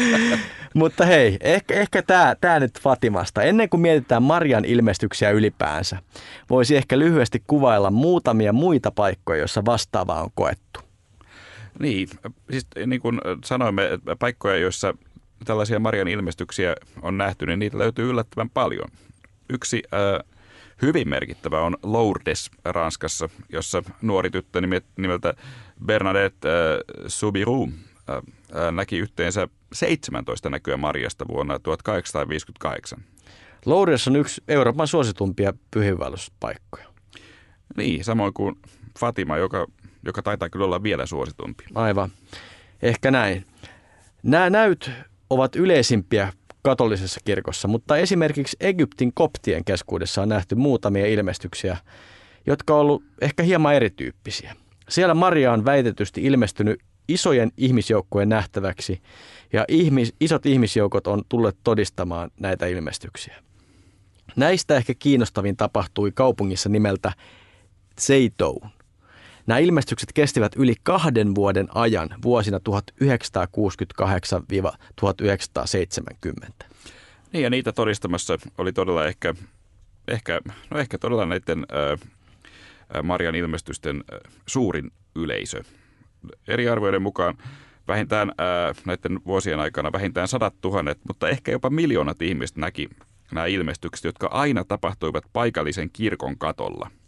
Mutta 0.74 1.06
hei, 1.06 1.36
ehkä, 1.40 1.74
ehkä 1.74 2.02
tämä 2.02 2.36
tää 2.40 2.60
nyt 2.60 2.80
Fatimasta. 2.80 3.42
Ennen 3.42 3.68
kuin 3.68 3.80
mietitään 3.80 4.22
Marian 4.22 4.64
ilmestyksiä 4.64 5.30
ylipäänsä, 5.30 5.98
voisi 6.50 6.76
ehkä 6.76 6.98
lyhyesti 6.98 7.42
kuvailla 7.46 7.90
muutamia 7.90 8.52
muita 8.52 8.90
paikkoja, 8.90 9.38
joissa 9.38 9.64
vastaavaa 9.64 10.22
on 10.22 10.30
koettu. 10.34 10.80
Niin, 11.78 12.08
siis 12.50 12.66
niin 12.86 13.00
kuin 13.00 13.20
sanoimme, 13.44 13.88
paikkoja, 14.18 14.56
joissa 14.56 14.94
tällaisia 15.44 15.78
Marian 15.78 16.08
ilmestyksiä 16.08 16.76
on 17.02 17.18
nähty, 17.18 17.46
niin 17.46 17.58
niitä 17.58 17.78
löytyy 17.78 18.10
yllättävän 18.10 18.50
paljon. 18.50 18.88
Yksi 19.48 19.82
äh, 19.94 20.32
hyvin 20.82 21.08
merkittävä 21.08 21.60
on 21.60 21.76
Lourdes 21.82 22.50
Ranskassa, 22.64 23.28
jossa 23.48 23.82
nuori 24.02 24.30
tyttö 24.30 24.60
nimeltä 24.96 25.34
Bernadette 25.86 26.48
äh, 26.48 26.54
Subiru 27.06 27.68
äh, 28.10 28.16
äh, 28.16 28.72
näki 28.72 28.98
yhteensä 28.98 29.48
17 29.72 30.50
näkyä 30.50 30.76
Marjasta 30.76 31.28
vuonna 31.28 31.58
1858. 31.58 32.98
Lourdes 33.66 34.08
on 34.08 34.16
yksi 34.16 34.42
Euroopan 34.48 34.88
suositumpia 34.88 35.52
pyhiinvaelluspaikkoja. 35.70 36.86
Niin, 37.76 38.04
samoin 38.04 38.34
kuin 38.34 38.56
Fatima, 38.98 39.36
joka, 39.36 39.66
joka 40.04 40.22
taitaa 40.22 40.48
kyllä 40.48 40.64
olla 40.64 40.82
vielä 40.82 41.06
suositumpi. 41.06 41.64
Aivan. 41.74 42.10
Ehkä 42.82 43.10
näin. 43.10 43.46
Nämä 44.22 44.50
näyt 44.50 44.90
ovat 45.32 45.56
yleisimpiä 45.56 46.32
katolisessa 46.62 47.20
kirkossa, 47.24 47.68
mutta 47.68 47.96
esimerkiksi 47.96 48.56
Egyptin 48.60 49.12
koptien 49.14 49.64
keskuudessa 49.64 50.22
on 50.22 50.28
nähty 50.28 50.54
muutamia 50.54 51.06
ilmestyksiä, 51.06 51.76
jotka 52.46 52.74
on 52.74 52.80
ollut 52.80 53.02
ehkä 53.20 53.42
hieman 53.42 53.74
erityyppisiä. 53.74 54.56
Siellä 54.88 55.14
Maria 55.14 55.52
on 55.52 55.64
väitetysti 55.64 56.22
ilmestynyt 56.22 56.80
isojen 57.08 57.52
ihmisjoukkojen 57.56 58.28
nähtäväksi 58.28 59.02
ja 59.52 59.64
ihmis, 59.68 60.14
isot 60.20 60.46
ihmisjoukot 60.46 61.06
on 61.06 61.22
tulleet 61.28 61.56
todistamaan 61.64 62.30
näitä 62.40 62.66
ilmestyksiä. 62.66 63.36
Näistä 64.36 64.76
ehkä 64.76 64.94
kiinnostavin 64.94 65.56
tapahtui 65.56 66.12
kaupungissa 66.12 66.68
nimeltä 66.68 67.12
Zeitoun. 68.00 68.68
Nämä 69.46 69.58
ilmestykset 69.58 70.12
kestivät 70.12 70.52
yli 70.56 70.74
kahden 70.82 71.34
vuoden 71.34 71.68
ajan 71.74 72.08
vuosina 72.22 72.58
1968-1970. 72.58 72.62
Niin 77.32 77.42
ja 77.42 77.50
niitä 77.50 77.72
todistamassa 77.72 78.38
oli 78.58 78.72
todella 78.72 79.06
ehkä, 79.06 79.34
ehkä, 80.08 80.40
no 80.70 80.78
ehkä 80.78 80.98
todella 80.98 81.26
näiden 81.26 81.66
ää, 81.68 81.96
Marian 83.02 83.34
ilmestysten 83.34 84.04
suurin 84.46 84.90
yleisö. 85.14 85.62
Eri 86.48 86.68
arvioiden 86.68 87.02
mukaan 87.02 87.38
vähintään 87.88 88.32
ää, 88.38 88.74
näiden 88.84 89.20
vuosien 89.26 89.60
aikana 89.60 89.92
vähintään 89.92 90.28
sadat 90.28 90.54
tuhannet, 90.60 90.98
mutta 91.08 91.28
ehkä 91.28 91.52
jopa 91.52 91.70
miljoonat 91.70 92.22
ihmiset 92.22 92.56
näki 92.56 92.88
nämä 93.32 93.46
ilmestykset, 93.46 94.04
jotka 94.04 94.26
aina 94.26 94.64
tapahtuivat 94.64 95.24
paikallisen 95.32 95.90
kirkon 95.92 96.38
katolla– 96.38 96.90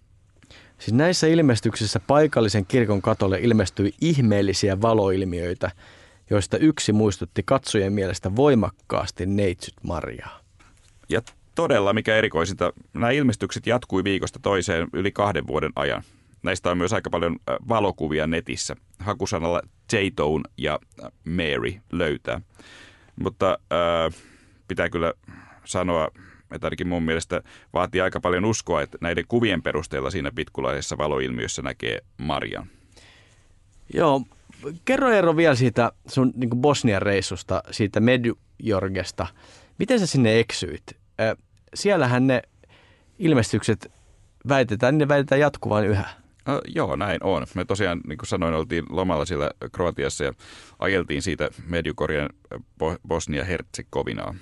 Siis 0.79 0.93
näissä 0.93 1.27
ilmestyksissä 1.27 2.01
paikallisen 2.01 2.67
kirkon 2.67 3.03
katolle 3.03 3.39
ilmestyi 3.41 3.93
ihmeellisiä 4.01 4.81
valoilmiöitä, 4.81 5.71
joista 6.31 6.59
yksi 6.59 6.93
muistutti 6.93 7.43
katsojen 7.43 7.93
mielestä 7.93 8.37
voimakkaasti 8.37 9.27
neitsyt 9.27 9.75
Mariaa. 9.83 10.41
Ja 11.09 11.23
todella, 11.55 11.93
mikä 11.93 12.17
erikoisinta, 12.17 12.73
nämä 12.95 13.11
ilmestykset 13.11 13.67
jatkui 13.67 14.05
viikosta 14.05 14.39
toiseen 14.43 14.89
yli 14.93 15.13
kahden 15.13 15.47
vuoden 15.47 15.73
ajan. 15.77 16.03
Näistä 16.43 16.71
on 16.71 16.79
myös 16.79 16.93
aika 16.93 17.11
paljon 17.11 17.37
valokuvia 17.69 18.27
netissä. 18.27 18.77
Hakusanalla 18.99 19.63
j 19.93 19.97
ja 20.59 20.79
Mary 21.25 21.73
löytää. 21.93 22.41
Mutta 23.17 23.59
äh, 23.73 24.23
pitää 24.69 24.89
kyllä 24.89 25.15
sanoa 25.65 26.09
että 26.51 26.67
ainakin 26.67 26.89
mun 26.89 27.03
mielestä 27.03 27.43
vaatii 27.73 28.01
aika 28.01 28.21
paljon 28.21 28.45
uskoa, 28.45 28.83
että 28.83 28.99
näiden 29.01 29.25
kuvien 29.29 29.63
perusteella 29.63 30.11
siinä 30.11 30.31
pitkulaisessa 30.35 30.99
valoilmiössä 30.99 31.63
näkee 31.63 32.01
Marian. 32.19 32.67
Joo, 33.95 34.23
kerro 34.85 35.11
Eero 35.11 35.37
vielä 35.37 35.55
siitä 35.55 35.93
sun 36.07 36.33
niin 36.37 36.51
Bosnian 36.57 37.03
reissusta, 37.03 37.63
siitä 37.71 38.01
Medjorgesta. 38.01 39.27
Miten 39.79 40.01
sä 40.01 40.07
sinne 40.07 40.41
eksyit? 40.41 40.83
Siellähän 41.75 42.27
ne 42.27 42.43
ilmestykset 43.19 43.93
väitetään, 44.49 44.99
ne 44.99 45.09
väitetään 45.09 45.41
jatkuvan 45.41 45.87
yhä. 45.87 46.09
Uh, 46.49 46.61
joo, 46.75 46.97
näin 46.97 47.19
on. 47.23 47.47
Me 47.55 47.65
tosiaan, 47.65 48.01
niin 48.07 48.19
kuin 48.19 48.29
sanoin, 48.29 48.55
oltiin 48.55 48.85
lomalla 48.91 49.25
siellä 49.25 49.51
Kroatiassa 49.73 50.25
ja 50.25 50.33
ajeltiin 50.79 51.23
siitä 51.23 51.49
Medjugorjan 51.67 52.29
Bosnia-Herzegovinaa. 53.09 54.35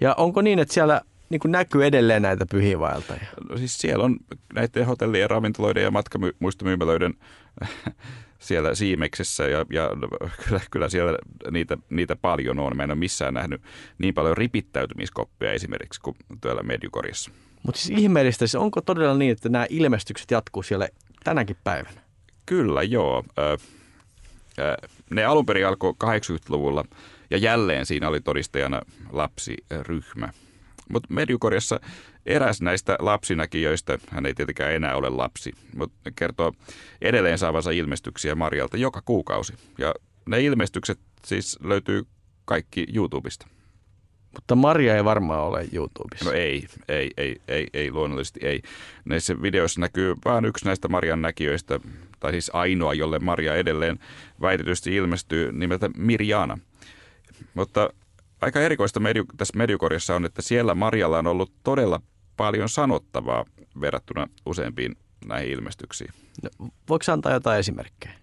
Ja 0.00 0.14
onko 0.14 0.42
niin, 0.42 0.58
että 0.58 0.74
siellä 0.74 1.00
niin 1.30 1.40
kuin 1.40 1.52
näkyy 1.52 1.84
edelleen 1.84 2.22
näitä 2.22 2.46
pyhiinvaeltajia? 2.50 3.26
No 3.50 3.58
siis 3.58 3.78
siellä 3.78 4.04
on 4.04 4.16
näiden 4.54 4.86
hotellien, 4.86 5.30
ravintoloiden 5.30 5.82
ja 5.82 5.90
matkamuistomyymälöiden 5.90 7.14
siellä 8.38 8.74
Siimeksessä 8.74 9.46
ja, 9.48 9.66
ja 9.70 9.90
kyllä, 10.44 10.60
kyllä 10.70 10.88
siellä 10.88 11.18
niitä, 11.50 11.78
niitä 11.90 12.16
paljon 12.16 12.58
on. 12.58 12.76
Mä 12.76 12.82
en 12.82 12.90
ole 12.90 12.98
missään 12.98 13.34
nähnyt 13.34 13.62
niin 13.98 14.14
paljon 14.14 14.36
ripittäytymiskoppia 14.36 15.52
esimerkiksi 15.52 16.00
kuin 16.00 16.16
tuolla 16.40 16.62
Medjugorjassa. 16.62 17.30
Mutta 17.62 17.80
siis 17.80 18.00
ihmeellistä, 18.00 18.46
siis 18.46 18.54
onko 18.54 18.80
todella 18.80 19.14
niin, 19.14 19.32
että 19.32 19.48
nämä 19.48 19.66
ilmestykset 19.70 20.30
jatkuu 20.30 20.62
siellä 20.62 20.88
tänäkin 21.24 21.56
päivänä? 21.64 22.00
Kyllä, 22.46 22.82
joo. 22.82 23.24
Ne 25.10 25.24
alun 25.24 25.46
perin 25.46 25.66
alkoi 25.66 25.94
80-luvulla 26.04 26.84
ja 27.30 27.38
jälleen 27.38 27.86
siinä 27.86 28.08
oli 28.08 28.20
todistajana 28.20 28.82
lapsiryhmä. 29.10 30.28
Mutta 30.92 31.14
Medjugorjassa 31.14 31.80
eräs 32.26 32.62
näistä 32.62 32.96
lapsinäkijöistä, 33.00 33.98
hän 34.08 34.26
ei 34.26 34.34
tietenkään 34.34 34.72
enää 34.72 34.96
ole 34.96 35.10
lapsi, 35.10 35.52
mutta 35.76 36.10
kertoo 36.16 36.52
edelleen 37.02 37.38
saavansa 37.38 37.70
ilmestyksiä 37.70 38.34
Marjalta 38.34 38.76
joka 38.76 39.02
kuukausi. 39.04 39.52
Ja 39.78 39.94
ne 40.26 40.40
ilmestykset 40.40 40.98
siis 41.26 41.58
löytyy 41.62 42.06
kaikki 42.44 42.86
YouTubesta. 42.94 43.46
Mutta 44.34 44.54
Maria 44.54 44.96
ei 44.96 45.04
varmaan 45.04 45.40
ole 45.40 45.68
YouTubessa. 45.72 46.24
No 46.24 46.32
ei, 46.32 46.66
ei, 46.88 47.10
ei, 47.16 47.40
ei, 47.48 47.66
ei 47.72 47.90
luonnollisesti 47.90 48.40
ei. 48.42 48.62
Näissä 49.04 49.42
videoissa 49.42 49.80
näkyy 49.80 50.14
vain 50.24 50.44
yksi 50.44 50.64
näistä 50.64 50.88
Marian 50.88 51.22
näkijöistä, 51.22 51.80
tai 52.20 52.32
siis 52.32 52.50
ainoa, 52.54 52.94
jolle 52.94 53.18
Maria 53.18 53.54
edelleen 53.54 53.98
väitetysti 54.40 54.96
ilmestyy 54.96 55.52
nimeltä 55.52 55.90
Mirjana. 55.96 56.58
Mutta 57.54 57.90
aika 58.40 58.60
erikoista 58.60 59.00
mediu, 59.00 59.24
tässä 59.36 59.58
Mediukorjassa 59.58 60.16
on, 60.16 60.24
että 60.24 60.42
siellä 60.42 60.74
Marjalla 60.74 61.18
on 61.18 61.26
ollut 61.26 61.52
todella 61.64 62.00
paljon 62.36 62.68
sanottavaa 62.68 63.44
verrattuna 63.80 64.26
useampiin 64.46 64.96
näihin 65.26 65.52
ilmestyksiin. 65.52 66.10
No, 66.42 66.68
voiko 66.88 67.12
antaa 67.12 67.32
jotain 67.32 67.58
esimerkkejä? 67.58 68.14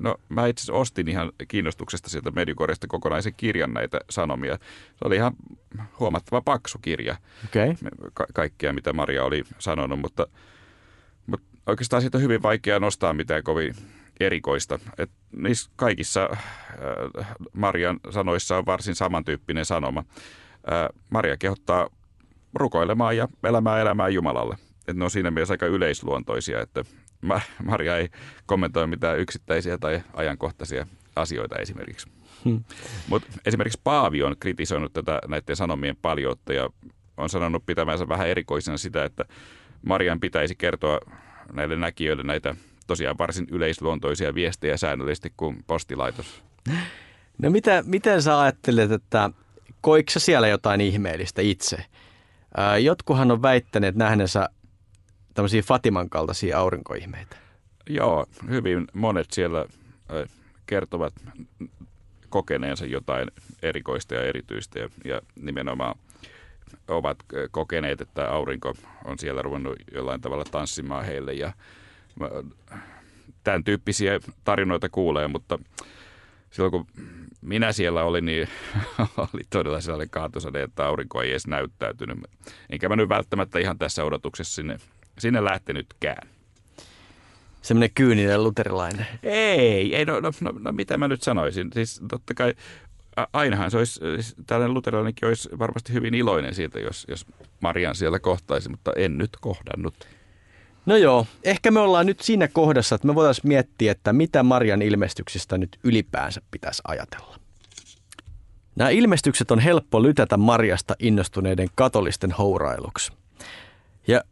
No 0.00 0.16
mä 0.28 0.46
itse 0.46 0.62
asiassa 0.62 0.80
ostin 0.80 1.08
ihan 1.08 1.32
kiinnostuksesta 1.48 2.10
sieltä 2.10 2.30
Mediukorjasta 2.30 2.86
kokonaisen 2.86 3.34
kirjan 3.36 3.74
näitä 3.74 4.00
sanomia. 4.10 4.58
Se 4.86 5.04
oli 5.04 5.16
ihan 5.16 5.32
huomattava 6.00 6.40
paksu 6.40 6.78
kirja. 6.78 7.16
Okay. 7.44 7.74
Ka- 8.14 8.26
kaikkea, 8.34 8.72
mitä 8.72 8.92
Maria 8.92 9.24
oli 9.24 9.44
sanonut, 9.58 10.00
mutta, 10.00 10.26
mutta 11.26 11.46
oikeastaan 11.66 12.02
siitä 12.02 12.18
on 12.18 12.22
hyvin 12.22 12.42
vaikea 12.42 12.78
nostaa 12.78 13.12
mitään 13.12 13.42
kovin 13.42 13.74
erikoista. 14.20 14.78
Et 14.98 15.10
niissä 15.36 15.70
kaikissa 15.76 16.28
äh, 16.32 17.26
Marian 17.52 18.00
sanoissa 18.10 18.56
on 18.56 18.66
varsin 18.66 18.94
samantyyppinen 18.94 19.64
sanoma. 19.64 20.04
Äh, 20.72 20.88
Maria 21.10 21.36
kehottaa 21.36 21.88
rukoilemaan 22.54 23.16
ja 23.16 23.28
elämään 23.44 23.80
elämää 23.80 24.08
Jumalalle. 24.08 24.56
Et 24.88 24.96
ne 24.96 25.04
on 25.04 25.10
siinä 25.10 25.30
mielessä 25.30 25.54
aika 25.54 25.66
yleisluontoisia, 25.66 26.60
että 26.60 26.84
Maria 27.62 27.96
ei 27.96 28.08
kommentoi 28.46 28.86
mitään 28.86 29.18
yksittäisiä 29.18 29.78
tai 29.78 30.02
ajankohtaisia 30.12 30.86
asioita 31.16 31.56
esimerkiksi. 31.56 32.08
Hmm. 32.44 32.64
Mutta 33.08 33.28
esimerkiksi 33.44 33.80
Paavi 33.84 34.22
on 34.22 34.36
kritisoinut 34.40 34.92
tätä 34.92 35.20
näiden 35.28 35.56
sanomien 35.56 35.96
paljoutta 36.02 36.52
ja 36.52 36.70
on 37.16 37.28
sanonut 37.28 37.66
pitämänsä 37.66 38.08
vähän 38.08 38.28
erikoisena 38.28 38.76
sitä, 38.76 39.04
että 39.04 39.24
Marian 39.82 40.20
pitäisi 40.20 40.54
kertoa 40.54 40.98
näille 41.52 41.76
näkijöille 41.76 42.22
näitä 42.22 42.54
tosiaan 42.90 43.18
varsin 43.18 43.46
yleisluontoisia 43.50 44.34
viestejä 44.34 44.76
säännöllisesti 44.76 45.32
kuin 45.36 45.64
postilaitos. 45.66 46.42
No 47.42 47.50
mitä, 47.50 47.82
miten 47.86 48.22
sä 48.22 48.40
ajattelet, 48.40 48.92
että 48.92 49.30
koiko 49.80 50.10
siellä 50.16 50.48
jotain 50.48 50.80
ihmeellistä 50.80 51.42
itse? 51.42 51.84
Ää, 52.56 52.78
jotkuhan 52.78 53.30
on 53.30 53.42
väittäneet 53.42 53.94
nähneensä 53.94 54.48
tämmöisiä 55.34 55.62
Fatiman 55.62 56.10
kaltaisia 56.10 56.58
aurinkoihmeitä. 56.58 57.36
Joo, 57.88 58.26
hyvin 58.48 58.86
monet 58.92 59.26
siellä 59.32 59.66
kertovat 60.66 61.14
kokeneensa 62.28 62.86
jotain 62.86 63.30
erikoista 63.62 64.14
ja 64.14 64.24
erityistä 64.24 64.78
ja, 64.78 64.88
ja 65.04 65.20
nimenomaan 65.36 65.98
ovat 66.88 67.18
kokeneet, 67.50 68.00
että 68.00 68.30
aurinko 68.30 68.74
on 69.04 69.18
siellä 69.18 69.42
ruvennut 69.42 69.76
jollain 69.94 70.20
tavalla 70.20 70.44
tanssimaan 70.50 71.04
heille 71.04 71.32
ja 71.32 71.52
tämän 73.44 73.64
tyyppisiä 73.64 74.20
tarinoita 74.44 74.88
kuulee, 74.88 75.28
mutta 75.28 75.58
silloin 76.50 76.70
kun 76.70 76.86
minä 77.40 77.72
siellä 77.72 78.04
olin, 78.04 78.24
niin 78.24 78.48
oli 79.32 79.42
todella 79.50 79.80
sellainen 79.80 80.10
kaatosade, 80.10 80.62
että 80.62 80.86
aurinko 80.86 81.22
ei 81.22 81.30
edes 81.30 81.46
näyttäytynyt. 81.46 82.18
Enkä 82.70 82.88
mä 82.88 82.96
nyt 82.96 83.08
välttämättä 83.08 83.58
ihan 83.58 83.78
tässä 83.78 84.04
odotuksessa 84.04 84.54
sinne, 84.54 84.78
sinne 85.18 85.44
lähtenytkään. 85.44 86.28
Semmoinen 87.62 87.90
kyyninen 87.94 88.44
luterilainen. 88.44 89.06
Ei, 89.22 89.96
ei 89.96 90.04
no, 90.04 90.20
no, 90.20 90.30
no, 90.40 90.52
no 90.58 90.72
mitä 90.72 90.96
mä 90.98 91.08
nyt 91.08 91.22
sanoisin. 91.22 91.70
Siis 91.72 92.02
totta 92.08 92.34
kai 92.34 92.54
ainahan 93.32 93.70
se 93.70 93.78
olisi, 93.78 94.00
siis 94.14 94.34
tällainen 94.46 94.74
luterilainenkin 94.74 95.28
olisi 95.28 95.48
varmasti 95.58 95.92
hyvin 95.92 96.14
iloinen 96.14 96.54
siitä, 96.54 96.80
jos, 96.80 97.06
jos 97.08 97.26
Marian 97.60 97.94
siellä 97.94 98.18
kohtaisi, 98.18 98.68
mutta 98.68 98.92
en 98.96 99.18
nyt 99.18 99.30
kohdannut. 99.40 99.94
No 100.90 100.96
joo, 100.96 101.26
ehkä 101.44 101.70
me 101.70 101.80
ollaan 101.80 102.06
nyt 102.06 102.20
siinä 102.20 102.48
kohdassa, 102.48 102.94
että 102.94 103.06
me 103.06 103.14
voitaisiin 103.14 103.48
miettiä, 103.48 103.92
että 103.92 104.12
mitä 104.12 104.42
Marian 104.42 104.82
ilmestyksistä 104.82 105.58
nyt 105.58 105.78
ylipäänsä 105.84 106.42
pitäisi 106.50 106.82
ajatella. 106.88 107.36
Nämä 108.76 108.90
ilmestykset 108.90 109.50
on 109.50 109.58
helppo 109.58 110.02
lytätä 110.02 110.36
Marjasta 110.36 110.94
innostuneiden 110.98 111.68
katolisten 111.74 112.30
hourailuksi. 112.30 113.12
Ja 114.06 114.22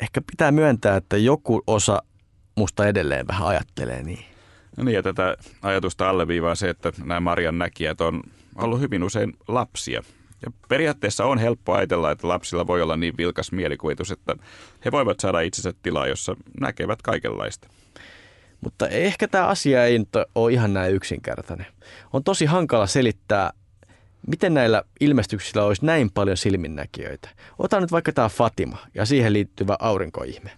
ehkä 0.00 0.20
pitää 0.20 0.52
myöntää, 0.52 0.96
että 0.96 1.16
joku 1.16 1.62
osa 1.66 2.02
musta 2.54 2.86
edelleen 2.86 3.26
vähän 3.26 3.48
ajattelee 3.48 4.02
niin. 4.02 4.24
No 4.76 4.84
niin, 4.84 4.94
ja 4.94 5.02
tätä 5.02 5.36
ajatusta 5.62 6.08
alleviivaa 6.10 6.54
se, 6.54 6.68
että 6.68 6.92
nämä 6.98 7.20
Marian 7.20 7.58
näkijät 7.58 8.00
on 8.00 8.22
ollut 8.56 8.80
hyvin 8.80 9.02
usein 9.02 9.32
lapsia. 9.48 10.02
Ja 10.42 10.50
periaatteessa 10.68 11.24
on 11.24 11.38
helppo 11.38 11.72
ajatella, 11.72 12.10
että 12.10 12.28
lapsilla 12.28 12.66
voi 12.66 12.82
olla 12.82 12.96
niin 12.96 13.16
vilkas 13.16 13.52
mielikuvitus, 13.52 14.10
että 14.10 14.36
he 14.84 14.92
voivat 14.92 15.20
saada 15.20 15.40
itsensä 15.40 15.72
tilaa, 15.82 16.06
jossa 16.06 16.36
näkevät 16.60 17.02
kaikenlaista. 17.02 17.68
Mutta 18.60 18.88
ehkä 18.88 19.28
tämä 19.28 19.46
asia 19.46 19.84
ei 19.84 19.98
nyt 19.98 20.08
ole 20.34 20.52
ihan 20.52 20.74
näin 20.74 20.94
yksinkertainen. 20.94 21.66
On 22.12 22.24
tosi 22.24 22.44
hankala 22.44 22.86
selittää, 22.86 23.52
miten 24.26 24.54
näillä 24.54 24.82
ilmestyksillä 25.00 25.64
olisi 25.64 25.86
näin 25.86 26.10
paljon 26.10 26.36
silminnäkijöitä. 26.36 27.28
Ota 27.58 27.80
nyt 27.80 27.92
vaikka 27.92 28.12
tämä 28.12 28.28
Fatima 28.28 28.78
ja 28.94 29.06
siihen 29.06 29.32
liittyvä 29.32 29.76
aurinkoihme. 29.78 30.50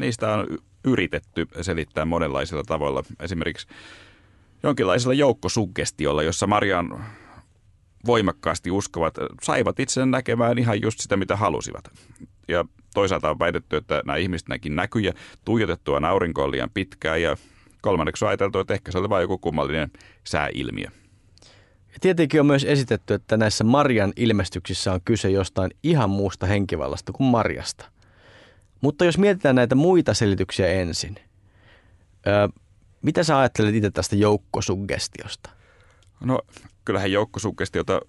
Niistä 0.00 0.32
on 0.32 0.58
yritetty 0.84 1.48
selittää 1.60 2.04
monenlaisilla 2.04 2.62
tavoilla. 2.66 3.02
Esimerkiksi 3.20 3.66
jonkinlaisella 4.62 5.14
joukkosuggestiolla, 5.14 6.22
jossa 6.22 6.46
Marian 6.46 7.04
voimakkaasti 8.06 8.70
uskovat, 8.70 9.14
saivat 9.42 9.80
itse 9.80 10.06
näkemään 10.06 10.58
ihan 10.58 10.82
just 10.82 11.00
sitä, 11.00 11.16
mitä 11.16 11.36
halusivat. 11.36 11.84
Ja 12.48 12.64
toisaalta 12.94 13.30
on 13.30 13.38
väitetty, 13.38 13.76
että 13.76 14.02
nämä 14.06 14.16
ihmiset 14.16 14.48
näki 14.48 14.70
näkyjä 14.70 15.12
tuijotettua 15.44 16.00
aurinkoon 16.08 16.50
liian 16.50 16.70
pitkään 16.74 17.22
ja 17.22 17.36
kolmanneksi 17.80 18.24
on 18.24 18.28
ajateltu, 18.28 18.58
että 18.58 18.74
ehkä 18.74 18.92
se 18.92 18.98
oli 18.98 19.08
vain 19.08 19.22
joku 19.22 19.38
kummallinen 19.38 19.90
sääilmiö. 20.24 20.88
Ja 21.92 21.98
tietenkin 22.00 22.40
on 22.40 22.46
myös 22.46 22.64
esitetty, 22.64 23.14
että 23.14 23.36
näissä 23.36 23.64
Marian 23.64 24.12
ilmestyksissä 24.16 24.92
on 24.92 25.00
kyse 25.04 25.30
jostain 25.30 25.70
ihan 25.82 26.10
muusta 26.10 26.46
henkivallasta 26.46 27.12
kuin 27.12 27.30
Marjasta. 27.30 27.84
Mutta 28.80 29.04
jos 29.04 29.18
mietitään 29.18 29.56
näitä 29.56 29.74
muita 29.74 30.14
selityksiä 30.14 30.66
ensin, 30.66 31.16
öö, 32.26 32.48
mitä 33.02 33.22
sä 33.22 33.38
ajattelet 33.38 33.74
itse 33.74 33.90
tästä 33.90 34.16
joukkosuggestiosta? 34.16 35.50
No 36.20 36.38
kyllähän 36.84 37.12
joukkosuggestiota 37.12 38.00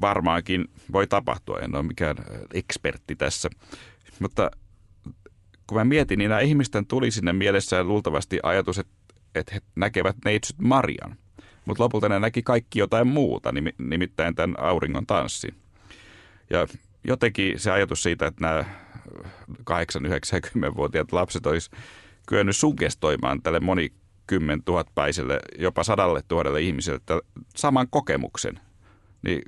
varmaankin 0.00 0.64
voi 0.92 1.06
tapahtua, 1.06 1.58
en 1.58 1.74
ole 1.74 1.82
mikään 1.82 2.16
ekspertti 2.54 3.16
tässä. 3.16 3.50
Mutta 4.18 4.50
kun 5.66 5.78
mä 5.78 5.84
mietin, 5.84 6.18
niin 6.18 6.28
nämä 6.28 6.40
ihmisten 6.40 6.86
tuli 6.86 7.10
sinne 7.10 7.32
mielessään 7.32 7.88
luultavasti 7.88 8.40
ajatus, 8.42 8.78
että, 8.78 8.92
että 9.34 9.54
he 9.54 9.60
näkevät 9.76 10.16
neitsyt 10.24 10.56
Marian. 10.58 11.16
Mutta 11.64 11.82
lopulta 11.82 12.08
ne 12.08 12.18
näki 12.18 12.42
kaikki 12.42 12.78
jotain 12.78 13.06
muuta, 13.06 13.52
nimittäin 13.78 14.34
tämän 14.34 14.60
auringon 14.60 15.06
tanssin. 15.06 15.54
Ja 16.50 16.66
jotenkin 17.04 17.60
se 17.60 17.70
ajatus 17.70 18.02
siitä, 18.02 18.26
että 18.26 18.40
nämä 18.40 18.64
8-90-vuotiaat 19.50 21.12
lapset 21.12 21.46
olisi 21.46 21.70
kyennyt 22.26 22.56
suggestoimaan 22.56 23.42
tälle 23.42 23.60
moni 23.60 23.92
tuhatpäiselle, 24.64 25.40
jopa 25.58 25.84
sadalle 25.84 26.22
tuhannelle 26.28 26.60
ihmiselle 26.60 27.00
saman 27.56 27.86
kokemuksen, 27.90 28.60
niin 29.22 29.42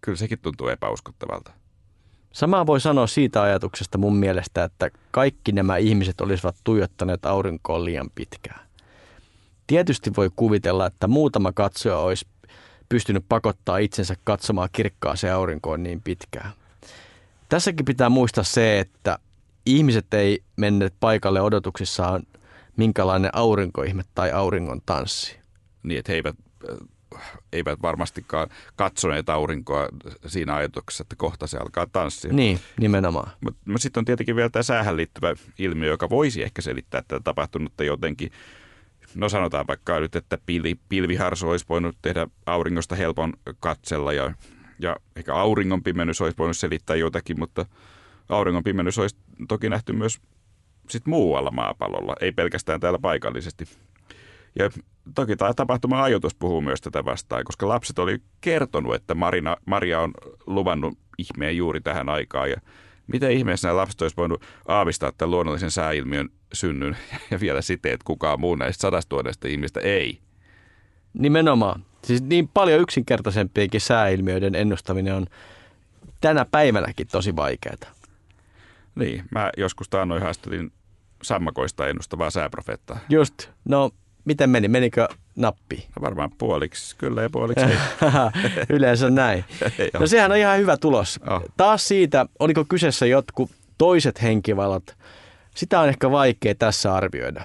kyllä 0.00 0.16
sekin 0.16 0.38
tuntuu 0.38 0.68
epäuskottavalta. 0.68 1.52
Samaa 2.32 2.66
voi 2.66 2.80
sanoa 2.80 3.06
siitä 3.06 3.42
ajatuksesta 3.42 3.98
mun 3.98 4.16
mielestä, 4.16 4.64
että 4.64 4.90
kaikki 5.10 5.52
nämä 5.52 5.76
ihmiset 5.76 6.20
olisivat 6.20 6.56
tuijottaneet 6.64 7.26
aurinkoon 7.26 7.84
liian 7.84 8.10
pitkään. 8.14 8.66
Tietysti 9.66 10.10
voi 10.16 10.30
kuvitella, 10.36 10.86
että 10.86 11.08
muutama 11.08 11.52
katsoja 11.52 11.98
olisi 11.98 12.26
pystynyt 12.88 13.24
pakottaa 13.28 13.78
itsensä 13.78 14.14
katsomaan 14.24 14.68
kirkkaaseen 14.72 15.34
aurinkoon 15.34 15.82
niin 15.82 16.02
pitkään. 16.02 16.50
Tässäkin 17.48 17.84
pitää 17.84 18.08
muistaa 18.08 18.44
se, 18.44 18.80
että 18.80 19.18
ihmiset 19.66 20.14
ei 20.14 20.42
menneet 20.56 20.94
paikalle 21.00 21.40
odotuksissaan 21.40 22.22
minkälainen 22.76 23.30
aurinkoihme 23.32 24.02
tai 24.14 24.32
auringon 24.32 24.80
tanssi. 24.86 25.38
Niin, 25.82 25.98
että 25.98 26.12
he 26.12 26.16
eivät, 26.16 26.36
eivät 27.52 27.82
varmastikaan 27.82 28.48
katsoneet 28.76 29.28
aurinkoa 29.28 29.88
siinä 30.26 30.54
ajatuksessa, 30.54 31.02
että 31.02 31.16
kohta 31.16 31.46
se 31.46 31.58
alkaa 31.58 31.86
tanssia. 31.86 32.32
Niin, 32.32 32.60
nimenomaan. 32.80 33.30
Mutta 33.40 33.60
mut 33.70 33.82
sitten 33.82 34.00
on 34.00 34.04
tietenkin 34.04 34.36
vielä 34.36 34.50
tämä 34.50 34.62
säähän 34.62 34.96
liittyvä 34.96 35.34
ilmiö, 35.58 35.90
joka 35.90 36.10
voisi 36.10 36.42
ehkä 36.42 36.62
selittää 36.62 37.02
tätä 37.08 37.20
tapahtunutta 37.24 37.84
jotenkin. 37.84 38.30
No 39.14 39.28
sanotaan 39.28 39.66
vaikka 39.66 40.00
nyt, 40.00 40.16
että 40.16 40.38
pilvi, 40.46 40.74
pilviharso 40.88 41.50
olisi 41.50 41.66
voinut 41.68 41.96
tehdä 42.02 42.26
auringosta 42.46 42.94
helpon 42.94 43.32
katsella 43.60 44.12
ja, 44.12 44.34
ja 44.78 44.96
ehkä 45.16 45.34
auringon 45.34 45.82
pimennys 45.82 46.20
olisi 46.20 46.38
voinut 46.38 46.56
selittää 46.56 46.96
jotakin, 46.96 47.38
mutta 47.38 47.66
auringon 48.28 48.64
pimennys 48.64 48.98
olisi 48.98 49.16
toki 49.48 49.68
nähty 49.68 49.92
myös 49.92 50.20
sit 50.88 51.06
muualla 51.06 51.50
maapallolla, 51.50 52.16
ei 52.20 52.32
pelkästään 52.32 52.80
täällä 52.80 52.98
paikallisesti. 52.98 53.64
Ja 54.58 54.70
toki 55.14 55.36
tämä 55.36 55.54
tapahtuma 55.54 56.02
ajoitus 56.02 56.34
puhuu 56.34 56.60
myös 56.60 56.80
tätä 56.80 57.04
vastaan, 57.04 57.44
koska 57.44 57.68
lapset 57.68 57.98
oli 57.98 58.18
kertonut, 58.40 58.94
että 58.94 59.14
Marina, 59.14 59.56
Maria 59.66 60.00
on 60.00 60.14
luvannut 60.46 60.98
ihmeen 61.18 61.56
juuri 61.56 61.80
tähän 61.80 62.08
aikaan. 62.08 62.50
Ja 62.50 62.56
miten 63.06 63.30
ihmeessä 63.30 63.68
nämä 63.68 63.76
lapset 63.76 64.02
olisi 64.02 64.16
voinut 64.16 64.42
aavistaa 64.68 65.12
tämän 65.12 65.30
luonnollisen 65.30 65.70
sääilmiön 65.70 66.28
synnyn 66.52 66.96
ja 67.30 67.40
vielä 67.40 67.62
siten, 67.62 67.92
että 67.92 68.04
kukaan 68.04 68.40
muu 68.40 68.54
näistä 68.54 68.80
sadastuodesta 68.80 69.48
ihmistä 69.48 69.80
ei. 69.80 70.18
Nimenomaan. 71.14 71.84
Siis 72.04 72.22
niin 72.22 72.48
paljon 72.48 72.80
yksinkertaisempienkin 72.80 73.80
sääilmiöiden 73.80 74.54
ennustaminen 74.54 75.14
on 75.14 75.26
tänä 76.20 76.44
päivänäkin 76.44 77.06
tosi 77.12 77.36
vaikeaa. 77.36 77.76
Niin, 78.94 79.24
mä 79.30 79.50
joskus 79.56 79.88
taannoin 79.88 80.22
haastattelin 80.22 80.72
sammakoista 81.22 81.88
ennustavaa 81.88 82.30
sääprofeettaa. 82.30 82.98
Just, 83.08 83.48
no 83.64 83.90
miten 84.24 84.50
meni? 84.50 84.68
Menikö 84.68 85.08
nappi? 85.36 85.86
No 85.96 86.02
varmaan 86.02 86.30
puoliksi, 86.38 86.96
kyllä 86.96 87.22
ja 87.22 87.30
puoliksi 87.30 87.64
ei. 87.64 87.76
Yleensä 88.76 89.10
näin. 89.10 89.44
no 90.00 90.06
sehän 90.06 90.30
on 90.30 90.38
ihan 90.38 90.58
hyvä 90.58 90.76
tulos. 90.76 91.20
Oh. 91.30 91.42
Taas 91.56 91.88
siitä, 91.88 92.26
oliko 92.38 92.64
kyseessä 92.64 93.06
jotkut 93.06 93.50
toiset 93.78 94.22
henkivallat, 94.22 94.96
sitä 95.54 95.80
on 95.80 95.88
ehkä 95.88 96.10
vaikea 96.10 96.54
tässä 96.54 96.94
arvioida. 96.94 97.44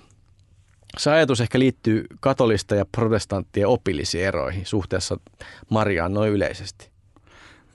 Se 0.97 1.12
ajatus 1.12 1.41
ehkä 1.41 1.60
liittyy 1.60 2.06
katolista 2.20 2.76
ja 2.76 2.86
protestanttien 2.86 3.68
opillisiin 3.68 4.26
eroihin 4.26 4.66
suhteessa 4.66 5.18
Mariaan 5.70 6.14
noin 6.14 6.32
yleisesti. 6.32 6.89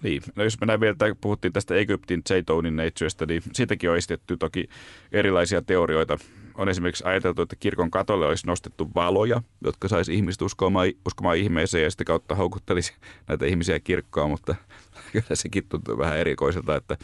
Niin, 0.04 0.22
no 0.36 0.44
jos 0.44 0.60
mennään 0.60 0.80
vielä, 0.80 0.96
puhuttiin 1.20 1.52
tästä 1.52 1.74
Egyptin 1.74 2.22
Zaytonin 2.28 2.76
neitsyöstä, 2.76 3.26
niin 3.26 3.42
siitäkin 3.52 3.90
on 3.90 3.96
esitetty 3.96 4.36
toki 4.36 4.68
erilaisia 5.12 5.62
teorioita. 5.62 6.18
on 6.54 6.68
esimerkiksi 6.68 7.04
ajateltu, 7.04 7.42
että 7.42 7.56
kirkon 7.56 7.90
katolle 7.90 8.26
olisi 8.26 8.46
nostettu 8.46 8.90
valoja, 8.94 9.42
jotka 9.64 9.88
saisi 9.88 10.14
ihmiset 10.14 10.42
uskomaan, 10.42 10.88
uskomaan 11.06 11.36
ihmeeseen 11.36 11.84
ja 11.84 11.90
sitä 11.90 12.04
kautta 12.04 12.34
houkuttelisi 12.34 12.94
näitä 13.28 13.46
ihmisiä 13.46 13.80
kirkkoon, 13.80 14.30
mutta 14.30 14.54
kyllä 15.12 15.34
sekin 15.34 15.68
tuntuu 15.68 15.98
vähän 15.98 16.18
erikoiselta, 16.18 16.76
että 16.76 16.96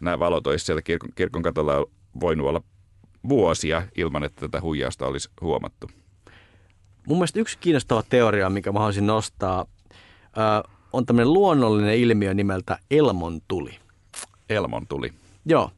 nämä 0.00 0.18
valot 0.18 0.46
olisi 0.46 0.64
siellä 0.64 0.82
kirkon, 0.82 1.10
kirkon 1.14 1.42
katolla 1.42 1.86
voinut 2.20 2.46
olla 2.46 2.62
vuosia 3.28 3.82
ilman, 3.94 4.24
että 4.24 4.40
tätä 4.40 4.60
huijausta 4.60 5.06
olisi 5.06 5.30
huomattu. 5.40 5.90
Mun 7.06 7.18
mielestä 7.18 7.40
yksi 7.40 7.58
kiinnostava 7.58 8.02
teoria, 8.02 8.50
mikä 8.50 8.72
mä 8.72 8.78
haluaisin 8.78 9.06
nostaa, 9.06 9.66
on 10.92 11.06
tämmöinen 11.06 11.32
luonnollinen 11.32 11.96
ilmiö 11.96 12.34
nimeltä 12.34 12.78
Elmon 12.90 13.40
tuli. 13.48 13.78
Elmon 14.48 14.86
tuli. 14.86 15.12
Joo. 15.44 15.70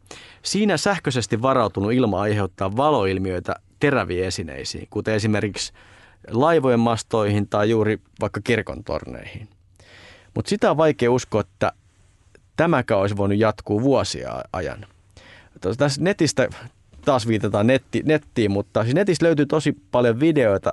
Siinä 0.42 0.76
sähköisesti 0.76 1.42
varautunut 1.42 1.92
ilma 1.92 2.20
aiheuttaa 2.20 2.76
valoilmiöitä 2.76 3.54
teräviin 3.80 4.24
esineisiin, 4.24 4.86
kuten 4.90 5.14
esimerkiksi 5.14 5.72
laivojen 6.30 6.80
mastoihin 6.80 7.48
tai 7.48 7.70
juuri 7.70 8.00
vaikka 8.20 8.40
kirkon 8.44 8.84
torneihin. 8.84 9.48
Mutta 10.34 10.48
sitä 10.48 10.70
on 10.70 10.76
vaikea 10.76 11.12
uskoa, 11.12 11.40
että 11.40 11.72
tämäkään 12.56 13.00
olisi 13.00 13.16
voinut 13.16 13.38
jatkuu 13.38 13.82
vuosia 13.82 14.42
ajan. 14.52 14.86
Tässä 15.78 16.02
netistä 16.02 16.48
taas 17.04 17.28
viitataan 17.28 17.66
netti, 17.66 18.02
nettiin, 18.04 18.50
mutta 18.50 18.82
siis 18.82 18.94
netistä 18.94 19.26
löytyy 19.26 19.46
tosi 19.46 19.76
paljon 19.90 20.20
videoita 20.20 20.72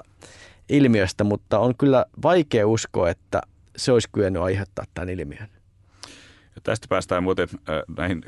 ilmiöstä, 0.70 1.24
mutta 1.24 1.60
on 1.60 1.76
kyllä 1.78 2.06
vaikea 2.24 2.68
uskoa, 2.68 3.10
että 3.10 3.42
se 3.78 3.92
olisi 3.92 4.10
kyennyt 4.12 4.42
aiheuttaa 4.42 4.86
tämän 4.94 5.10
ilmiön. 5.10 5.48
Ja 6.56 6.62
tästä 6.64 6.88
päästään 6.90 7.24
muuten 7.24 7.48
äh, 7.54 7.98
näihin 7.98 8.26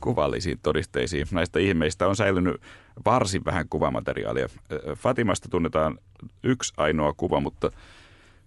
kuvallisiin 0.00 0.58
todisteisiin. 0.62 1.26
Näistä 1.30 1.58
ihmeistä 1.58 2.06
on 2.06 2.16
säilynyt 2.16 2.60
varsin 3.04 3.44
vähän 3.44 3.68
kuvamateriaalia. 3.68 4.44
Äh, 4.44 4.98
Fatimasta 4.98 5.48
tunnetaan 5.48 5.98
yksi 6.42 6.74
ainoa 6.76 7.12
kuva, 7.16 7.40
mutta 7.40 7.70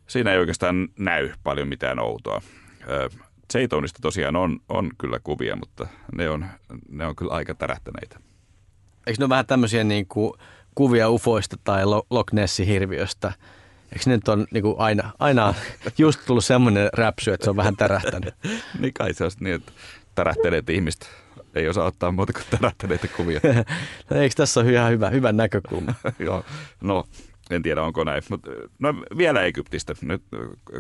siinä 0.08 0.32
ei 0.32 0.40
oikeastaan 0.40 0.90
näy 1.00 1.30
paljon 1.44 1.68
mitään 1.68 2.00
outoa. 2.00 2.42
Äh, 2.82 3.28
Zeytonista 3.54 4.00
tosiaan 4.02 4.36
on, 4.36 4.60
on 4.70 4.92
kyllä 4.98 5.20
kuvia, 5.24 5.56
mutta 5.56 5.88
ne 6.16 6.30
on, 6.30 6.46
ne 6.90 7.06
on 7.06 7.16
kyllä 7.16 7.34
aika 7.34 7.56
tärähtäneitä. 7.56 8.20
Eikö 9.08 9.20
ne 9.20 9.24
ole 9.24 9.30
vähän 9.30 9.46
tämmöisiä 9.46 9.84
niin 9.84 10.08
kuin 10.08 10.34
kuvia 10.76 11.10
ufoista 11.10 11.58
tai 11.64 11.86
Loch 11.86 12.34
Nessin 12.34 12.68
hirviöstä? 12.68 13.34
Eikö 13.94 14.10
nyt 14.10 14.28
on 14.28 14.48
niin 14.52 14.62
kuin 14.62 14.76
aina, 14.78 15.12
aina 15.20 15.54
just 15.98 16.20
tullut 16.26 16.46
semmoinen 16.46 16.90
räpsy, 16.94 17.32
että 17.32 17.44
se 17.44 17.50
on 17.50 17.56
vähän 17.56 17.76
tärähtänyt? 17.76 18.34
niin 18.80 18.94
kai 18.94 19.14
se 19.14 19.24
on 19.24 19.32
niin, 19.40 19.56
että 19.56 19.72
tärähteleet 20.16 20.70
ihmiset 20.70 21.10
ei 21.56 21.68
osaa 21.68 21.86
ottaa 21.86 22.12
muuta 22.12 22.34
kuin 22.34 22.46
tärähtäneitä 22.50 23.08
kuvia. 23.08 23.40
no, 24.10 24.18
eikö 24.18 24.36
tässä 24.36 24.60
ole 24.60 24.72
ihan 24.72 24.92
hyvä, 24.92 25.10
hyvä 25.10 25.32
näkökulma? 25.32 25.94
Joo, 26.20 26.44
no 26.82 27.06
en 27.50 27.62
tiedä 27.62 27.84
onko 27.84 28.04
näin. 28.04 28.24
Mutta 28.30 28.52
no, 28.80 28.94
vielä 29.18 29.44
Egyptistä, 29.44 29.94
nyt 30.02 30.24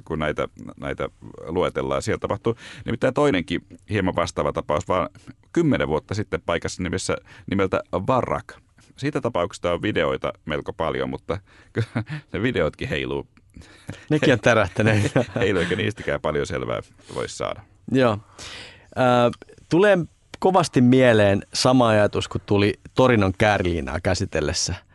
kun 0.05 0.19
näitä, 0.19 0.47
näitä 0.79 1.09
luetellaan. 1.47 2.01
Siellä 2.01 2.19
tapahtuu 2.19 2.55
nimittäin 2.85 3.13
toinenkin 3.13 3.61
hieman 3.89 4.15
vastaava 4.15 4.53
tapaus, 4.53 4.87
vaan 4.87 5.09
kymmenen 5.53 5.87
vuotta 5.87 6.13
sitten 6.13 6.41
paikassa 6.45 6.83
nimessä, 6.83 7.17
nimeltä 7.49 7.81
Varrak. 7.93 8.53
Siitä 8.99 9.21
tapauksesta 9.21 9.73
on 9.73 9.81
videoita 9.81 10.33
melko 10.45 10.73
paljon, 10.73 11.09
mutta 11.09 11.37
ne 12.33 12.41
videotkin 12.41 12.89
heiluu. 12.89 13.27
Nekin 14.09 14.33
on 14.33 14.39
tärähtäneet. 14.39 15.11
heiluu, 15.35 15.61
eikä 15.61 15.75
niistäkään 15.75 16.21
paljon 16.21 16.47
selvää 16.47 16.81
voisi 17.15 17.37
saada. 17.37 17.61
Joo. 17.91 18.11
Äh, 18.11 19.31
tulee 19.69 19.97
kovasti 20.39 20.81
mieleen 20.81 21.41
sama 21.53 21.87
ajatus, 21.87 22.27
kun 22.27 22.41
tuli 22.45 22.73
Torinon 22.95 23.33
kärliinaa 23.37 23.99
käsitellessä– 23.99 24.75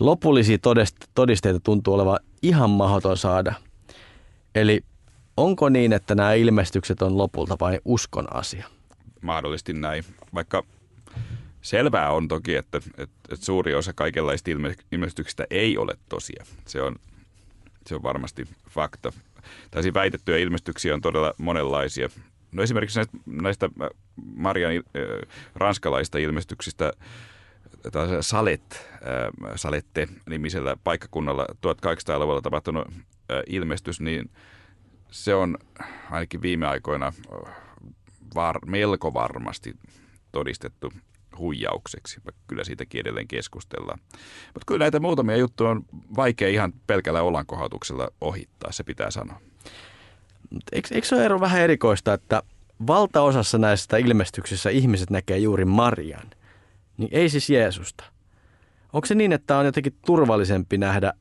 Lopullisia 0.00 0.58
todisteita 1.14 1.60
tuntuu 1.60 1.94
olevan 1.94 2.18
ihan 2.42 2.70
mahdoton 2.70 3.16
saada. 3.16 3.54
Eli 4.54 4.80
onko 5.36 5.68
niin, 5.68 5.92
että 5.92 6.14
nämä 6.14 6.32
ilmestykset 6.34 7.02
on 7.02 7.18
lopulta 7.18 7.56
vain 7.60 7.80
uskon 7.84 8.36
asia? 8.36 8.66
Mahdollisesti 9.22 9.72
näin, 9.72 10.04
vaikka 10.34 10.62
selvää 11.62 12.10
on 12.10 12.28
toki, 12.28 12.54
että, 12.54 12.78
että, 12.78 13.16
että 13.32 13.46
suuri 13.46 13.74
osa 13.74 13.92
kaikenlaista 13.92 14.50
ilmestyksistä 14.92 15.46
ei 15.50 15.78
ole 15.78 15.98
tosia. 16.08 16.44
Se 16.66 16.82
on, 16.82 16.96
se 17.86 17.94
on 17.94 18.02
varmasti 18.02 18.44
fakta. 18.70 19.12
Tällaisia 19.70 19.94
väitettyjä 19.94 20.38
ilmestyksiä 20.38 20.94
on 20.94 21.00
todella 21.00 21.34
monenlaisia. 21.38 22.08
No 22.52 22.62
esimerkiksi 22.62 22.98
näistä, 22.98 23.18
näistä 23.26 23.68
Marian 24.36 24.72
äh, 24.76 24.82
ranskalaista 25.54 26.18
ilmestyksistä 26.18 26.92
Salet, 28.20 28.86
äh, 28.94 29.52
Salette-nimisellä 29.56 30.76
paikkakunnalla 30.84 31.46
1800-luvulla 31.66 32.40
tapahtunut 32.40 32.88
äh, 32.88 32.96
ilmestys, 33.46 34.00
niin 34.00 34.30
se 35.10 35.34
on 35.34 35.58
ainakin 36.10 36.42
viime 36.42 36.66
aikoina 36.66 37.06
äh, 37.06 37.54
var, 38.34 38.58
melko 38.66 39.14
varmasti 39.14 39.76
todistettu 40.32 40.92
huijaukseksi, 41.40 42.20
kyllä 42.46 42.64
siitäkin 42.64 43.00
edelleen 43.00 43.28
keskustellaan. 43.28 43.98
Mutta 44.46 44.64
kyllä 44.66 44.84
näitä 44.84 45.00
muutamia 45.00 45.36
juttuja 45.36 45.70
on 45.70 45.84
vaikea 46.16 46.48
ihan 46.48 46.72
pelkällä 46.86 47.22
olankohautuksella 47.22 48.08
ohittaa, 48.20 48.72
se 48.72 48.84
pitää 48.84 49.10
sanoa. 49.10 49.40
Eikö, 50.72 50.88
eikö 50.94 51.06
se 51.06 51.14
ole 51.14 51.40
vähän 51.40 51.60
erikoista, 51.60 52.12
että 52.12 52.42
valtaosassa 52.86 53.58
näistä 53.58 53.96
ilmestyksissä 53.96 54.70
ihmiset 54.70 55.10
näkee 55.10 55.38
juuri 55.38 55.64
Marian– 55.64 56.30
niin 57.00 57.10
ei 57.12 57.28
siis 57.28 57.50
Jeesusta. 57.50 58.04
Onko 58.92 59.06
se 59.06 59.14
niin, 59.14 59.32
että 59.32 59.58
on 59.58 59.66
jotenkin 59.66 59.96
turvallisempi 60.06 60.78
nähdä 60.78 61.12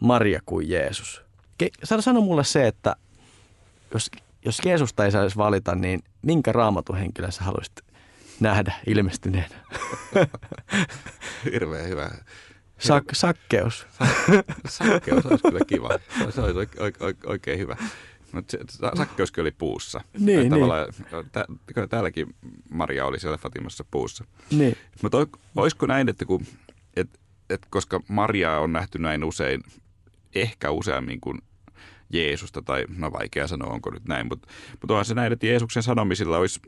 Maria 0.00 0.40
kuin 0.46 0.68
Jeesus? 0.70 1.22
Ke- 1.62 2.00
sano 2.00 2.20
mulle 2.20 2.44
se, 2.44 2.66
että 2.66 2.96
jos, 3.94 4.10
jos 4.44 4.60
Jeesusta 4.64 5.04
ei 5.04 5.10
saisi 5.10 5.36
valita, 5.36 5.74
niin 5.74 6.00
minkä 6.22 6.52
raamatuhenkilön 6.52 7.32
sä 7.32 7.44
haluaisit 7.44 7.80
nähdä 8.42 8.74
ilmestyneenä? 8.86 9.56
Hirveän 11.52 11.88
hyvä. 11.88 12.10
Sak- 12.78 13.12
sakkeus. 13.12 13.86
sakkeus 14.68 15.26
olisi 15.26 15.42
kyllä 15.42 15.60
kiva. 15.66 15.88
Se 16.30 16.40
olisi 16.40 16.58
oikein, 16.58 17.16
oikein 17.26 17.58
hyvä. 17.58 17.76
Mutta 18.32 18.56
sakkeuskin 18.96 19.42
oli 19.42 19.50
puussa. 19.50 20.00
Niin, 20.18 20.52
niin. 20.52 20.64
Tä, 21.32 21.46
täälläkin 21.90 22.34
Maria 22.70 23.06
oli 23.06 23.20
siellä 23.20 23.38
Fatimassa 23.38 23.84
puussa. 23.90 24.24
Niin. 24.50 24.76
Mutta 25.02 25.18
olisiko 25.56 25.86
näin, 25.86 26.08
että 26.08 26.24
kun, 26.24 26.46
et, 26.96 27.20
et 27.50 27.66
koska 27.70 28.00
Maria 28.08 28.58
on 28.58 28.72
nähty 28.72 28.98
näin 28.98 29.24
usein, 29.24 29.60
ehkä 30.34 30.70
useammin 30.70 31.20
kuin 31.20 31.38
Jeesusta, 32.10 32.62
tai 32.62 32.84
no 32.96 33.12
vaikea 33.12 33.46
sanoa, 33.46 33.72
onko 33.72 33.90
nyt 33.90 34.08
näin, 34.08 34.26
mutta, 34.28 34.48
mutta 34.80 34.94
onhan 34.94 35.04
se 35.04 35.14
näin, 35.14 35.32
että 35.32 35.46
Jeesuksen 35.46 35.82
sanomisilla 35.82 36.38
olisi 36.38 36.60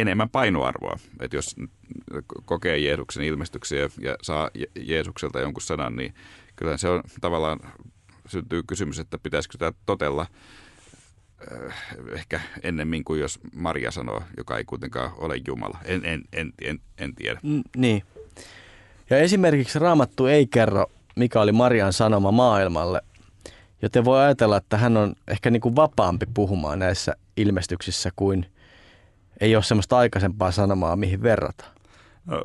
enemmän 0.00 0.30
painoarvoa. 0.30 0.98
Että 1.20 1.36
jos 1.36 1.56
kokee 2.44 2.78
Jeesuksen 2.78 3.24
ilmestyksiä 3.24 3.88
ja 4.00 4.16
saa 4.22 4.50
Jeesukselta 4.80 5.40
jonkun 5.40 5.62
sanan, 5.62 5.96
niin 5.96 6.14
kyllä 6.56 6.76
se 6.76 6.88
on 6.88 7.02
tavallaan 7.20 7.60
syntyy 8.26 8.62
kysymys, 8.62 8.98
että 8.98 9.18
pitäisikö 9.18 9.52
sitä 9.52 9.72
totella 9.86 10.26
äh, 11.52 11.74
ehkä 12.12 12.40
ennemmin 12.62 13.04
kuin 13.04 13.20
jos 13.20 13.40
Maria 13.54 13.90
sanoo, 13.90 14.22
joka 14.36 14.58
ei 14.58 14.64
kuitenkaan 14.64 15.10
ole 15.16 15.34
Jumala. 15.46 15.78
En, 15.84 16.04
en, 16.04 16.22
en, 16.32 16.52
en, 16.62 16.80
en 16.98 17.14
tiedä. 17.14 17.40
Mm, 17.42 17.62
niin. 17.76 18.02
Ja 19.10 19.18
esimerkiksi 19.18 19.78
Raamattu 19.78 20.26
ei 20.26 20.46
kerro, 20.46 20.86
mikä 21.16 21.40
oli 21.40 21.52
Marian 21.52 21.92
sanoma 21.92 22.32
maailmalle, 22.32 23.00
joten 23.82 24.04
voi 24.04 24.20
ajatella, 24.20 24.56
että 24.56 24.76
hän 24.76 24.96
on 24.96 25.14
ehkä 25.28 25.50
niin 25.50 25.60
kuin 25.60 25.76
vapaampi 25.76 26.26
puhumaan 26.34 26.78
näissä 26.78 27.14
ilmestyksissä 27.36 28.10
kuin 28.16 28.46
ei 29.40 29.56
ole 29.56 29.62
semmoista 29.62 29.98
aikaisempaa 29.98 30.50
sanomaa, 30.50 30.96
mihin 30.96 31.22
verrata. 31.22 31.64
No, 32.26 32.42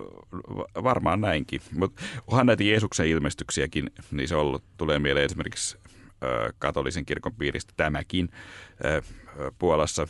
varmaan 0.84 1.22
näinkin, 1.22 1.62
mutta 1.76 2.04
onhan 2.28 2.46
näitä 2.46 2.64
Jeesuksen 2.64 3.08
ilmestyksiäkin, 3.08 3.90
niin 4.12 4.28
se 4.28 4.36
ollut, 4.36 4.64
tulee 4.78 5.00
mieleen 5.00 5.26
esimerkiksi 5.26 5.78
katolisen 6.60 7.06
kirkon 7.06 7.34
piiristä 7.34 7.74
tämäkin 7.78 8.30
Puolassa 9.60 10.08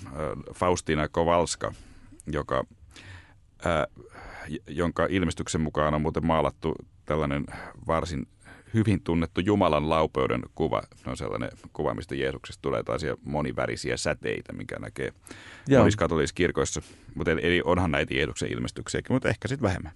Faustina 0.56 1.10
Kowalska, 1.10 1.74
joka, 2.28 2.64
jonka 4.68 5.08
ilmestyksen 5.10 5.62
mukaan 5.62 5.94
on 5.94 6.02
muuten 6.02 6.26
maalattu 6.26 6.76
tällainen 7.06 7.46
varsin 7.88 8.28
hyvin 8.74 9.02
tunnettu 9.04 9.42
Jumalan 9.42 9.90
laupeuden 9.90 10.42
kuva. 10.56 10.82
Se 10.96 11.10
on 11.10 11.18
sellainen 11.18 11.50
kuva, 11.74 11.94
mistä 11.94 12.16
Jeesuksesta 12.16 12.62
tulee 12.62 12.84
taas 12.84 13.02
monivärisiä 13.24 13.98
säteitä, 13.98 14.54
mikä 14.54 14.80
näkee 14.80 15.14
Joo. 15.68 15.82
monissa 15.82 16.00
katolisissa 16.00 16.36
kirkoissa. 16.36 16.82
Mutta 17.16 17.32
eli 17.32 17.62
onhan 17.66 17.92
näitä 17.92 18.14
Jeesuksen 18.14 18.52
ilmestyksiäkin, 18.52 19.16
mutta 19.16 19.30
ehkä 19.30 19.48
sitten 19.48 19.68
vähemmän. 19.68 19.92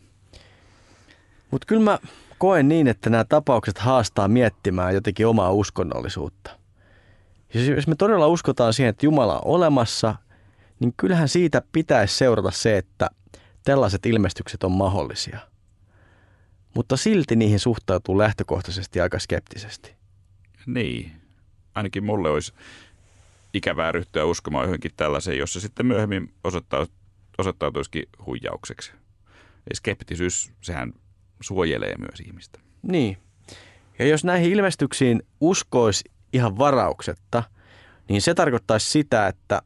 Mutta 1.52 1.66
kyllä 1.66 1.84
mä 1.84 2.00
koen 2.38 2.68
niin, 2.68 2.88
että 2.88 3.10
nämä 3.10 3.24
tapaukset 3.24 3.78
haastaa 3.78 4.28
miettimään 4.28 4.94
jotenkin 4.94 5.28
omaa 5.28 5.52
uskonnollisuutta. 5.52 6.52
Ja 7.54 7.64
jos 7.64 7.88
me 7.88 7.96
todella 7.96 8.28
uskotaan 8.28 8.74
siihen, 8.74 8.90
että 8.90 9.06
Jumala 9.06 9.36
on 9.40 9.42
olemassa, 9.46 10.16
niin 10.80 10.94
kyllähän 10.98 11.30
siitä 11.30 11.62
pitäisi 11.72 12.18
seurata 12.18 12.52
se, 12.52 12.78
että 12.78 13.10
tällaiset 13.64 14.06
ilmestykset 14.06 14.64
on 14.64 14.72
mahdollisia. 14.72 15.40
Mutta 16.78 16.98
silti 16.98 17.36
niihin 17.36 17.60
suhtautuu 17.60 18.18
lähtökohtaisesti 18.18 19.02
aika 19.02 19.20
skeptisesti. 19.20 19.96
Niin. 20.66 21.12
Ainakin 21.76 22.04
mulle 22.04 22.30
olisi 22.30 22.54
ikävää 23.54 23.92
ryhtyä 23.92 24.26
uskomaan 24.26 24.66
johonkin 24.66 24.92
tällaiseen, 24.98 25.38
jossa 25.38 25.60
sitten 25.60 25.86
myöhemmin 25.86 26.34
osoittautuisikin 27.38 28.04
huijaukseksi. 28.26 28.92
Eli 29.68 29.76
skeptisyys, 29.76 30.52
sehän 30.62 30.94
suojelee 31.42 31.96
myös 31.98 32.20
ihmistä. 32.26 32.60
Niin. 32.82 33.18
Ja 34.00 34.08
jos 34.08 34.24
näihin 34.24 34.52
ilmestyksiin 34.52 35.24
uskoisi 35.42 36.04
ihan 36.34 36.58
varauksetta, 36.58 37.44
niin 38.10 38.22
se 38.22 38.34
tarkoittaisi 38.34 38.90
sitä, 38.90 39.28
että 39.28 39.62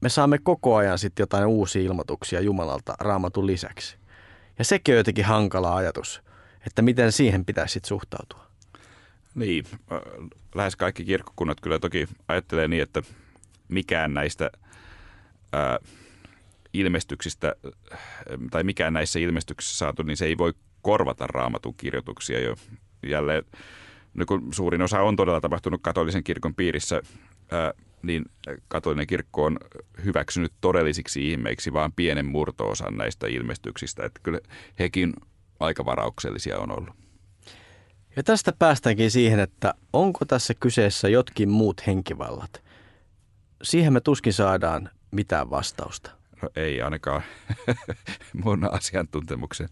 me 0.00 0.08
saamme 0.08 0.38
koko 0.38 0.76
ajan 0.76 0.98
sitten 0.98 1.22
jotain 1.22 1.46
uusia 1.46 1.82
ilmoituksia 1.82 2.40
Jumalalta 2.40 2.94
raamatun 3.00 3.46
lisäksi. 3.46 3.98
Ja 4.58 4.64
sekin 4.64 4.94
on 4.94 4.96
jotenkin 4.96 5.24
hankala 5.24 5.76
ajatus, 5.76 6.22
että 6.66 6.82
miten 6.82 7.12
siihen 7.12 7.44
pitäisi 7.44 7.72
sitten 7.72 7.88
suhtautua. 7.88 8.46
Niin, 9.34 9.64
lähes 10.54 10.76
kaikki 10.76 11.04
kirkkokunnat 11.04 11.60
kyllä 11.60 11.78
toki 11.78 12.08
ajattelee 12.28 12.68
niin, 12.68 12.82
että 12.82 13.02
mikään 13.68 14.14
näistä 14.14 14.50
ää, 15.52 15.78
ilmestyksistä 16.72 17.54
tai 18.50 18.64
mikään 18.64 18.92
näissä 18.92 19.18
ilmestyksissä 19.18 19.78
saatu, 19.78 20.02
niin 20.02 20.16
se 20.16 20.26
ei 20.26 20.38
voi 20.38 20.54
korvata 20.82 21.26
raamatun 21.26 21.74
kirjoituksia 21.76 22.40
jo 22.40 22.54
jälleen. 23.06 23.44
No 24.14 24.24
kun 24.26 24.54
suurin 24.54 24.82
osa 24.82 25.00
on 25.02 25.16
todella 25.16 25.40
tapahtunut 25.40 25.82
katolisen 25.82 26.24
kirkon 26.24 26.54
piirissä, 26.54 27.02
ää, 27.50 27.72
niin 28.02 28.24
katolinen 28.68 29.06
kirkko 29.06 29.44
on 29.44 29.58
hyväksynyt 30.04 30.52
todellisiksi 30.60 31.30
ihmeiksi 31.30 31.72
vaan 31.72 31.92
pienen 31.92 32.26
murtoosan 32.26 32.96
näistä 32.96 33.26
ilmestyksistä. 33.26 34.04
Että 34.04 34.20
kyllä 34.22 34.40
hekin 34.78 35.12
aika 35.60 35.84
varauksellisia 35.84 36.58
on 36.58 36.78
ollut. 36.78 36.94
Ja 38.16 38.22
tästä 38.22 38.52
päästäänkin 38.58 39.10
siihen, 39.10 39.40
että 39.40 39.74
onko 39.92 40.24
tässä 40.24 40.54
kyseessä 40.60 41.08
jotkin 41.08 41.48
muut 41.48 41.86
henkivallat. 41.86 42.62
Siihen 43.62 43.92
me 43.92 44.00
tuskin 44.00 44.32
saadaan 44.32 44.90
mitään 45.10 45.50
vastausta. 45.50 46.10
No 46.42 46.48
ei 46.56 46.82
ainakaan 46.82 47.22
mun 48.44 48.68
asiantuntemuksen 48.72 49.68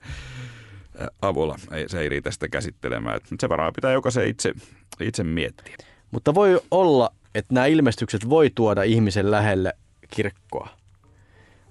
avulla. 1.23 1.59
Ei, 1.73 1.89
se 1.89 2.01
ei 2.01 2.09
riitä 2.09 2.31
sitä 2.31 2.49
käsittelemään. 2.49 3.21
Se 3.41 3.49
varaa 3.49 3.73
pitää 3.73 3.93
jokaisen 3.93 4.29
itse, 4.29 4.53
itse 5.01 5.25
miettiä. 5.25 5.77
Mutta 6.11 6.35
voi 6.35 6.61
olla, 6.71 7.13
että 7.37 7.55
nämä 7.55 7.67
ilmestykset 7.67 8.29
voi 8.29 8.51
tuoda 8.55 8.83
ihmisen 8.83 9.31
lähelle 9.31 9.73
kirkkoa. 10.11 10.69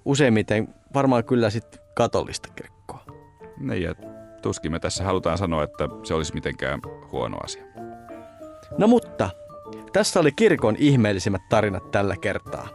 Useimmiten 0.04 0.74
varmaan 0.94 1.24
kyllä 1.24 1.50
sitten 1.50 1.80
katolista 1.94 2.48
kirkkoa. 2.56 3.04
Niin 3.58 3.82
ja 3.82 3.94
tuskin 4.42 4.72
me 4.72 4.78
tässä 4.78 5.04
halutaan 5.04 5.38
sanoa, 5.38 5.62
että 5.62 5.88
se 6.02 6.14
olisi 6.14 6.34
mitenkään 6.34 6.80
huono 7.12 7.38
asia. 7.44 7.64
No 8.78 8.86
mutta, 8.88 9.30
tässä 9.92 10.20
oli 10.20 10.32
kirkon 10.32 10.76
ihmeellisimmät 10.78 11.48
tarinat 11.48 11.90
tällä 11.90 12.16
kertaa. 12.20 12.68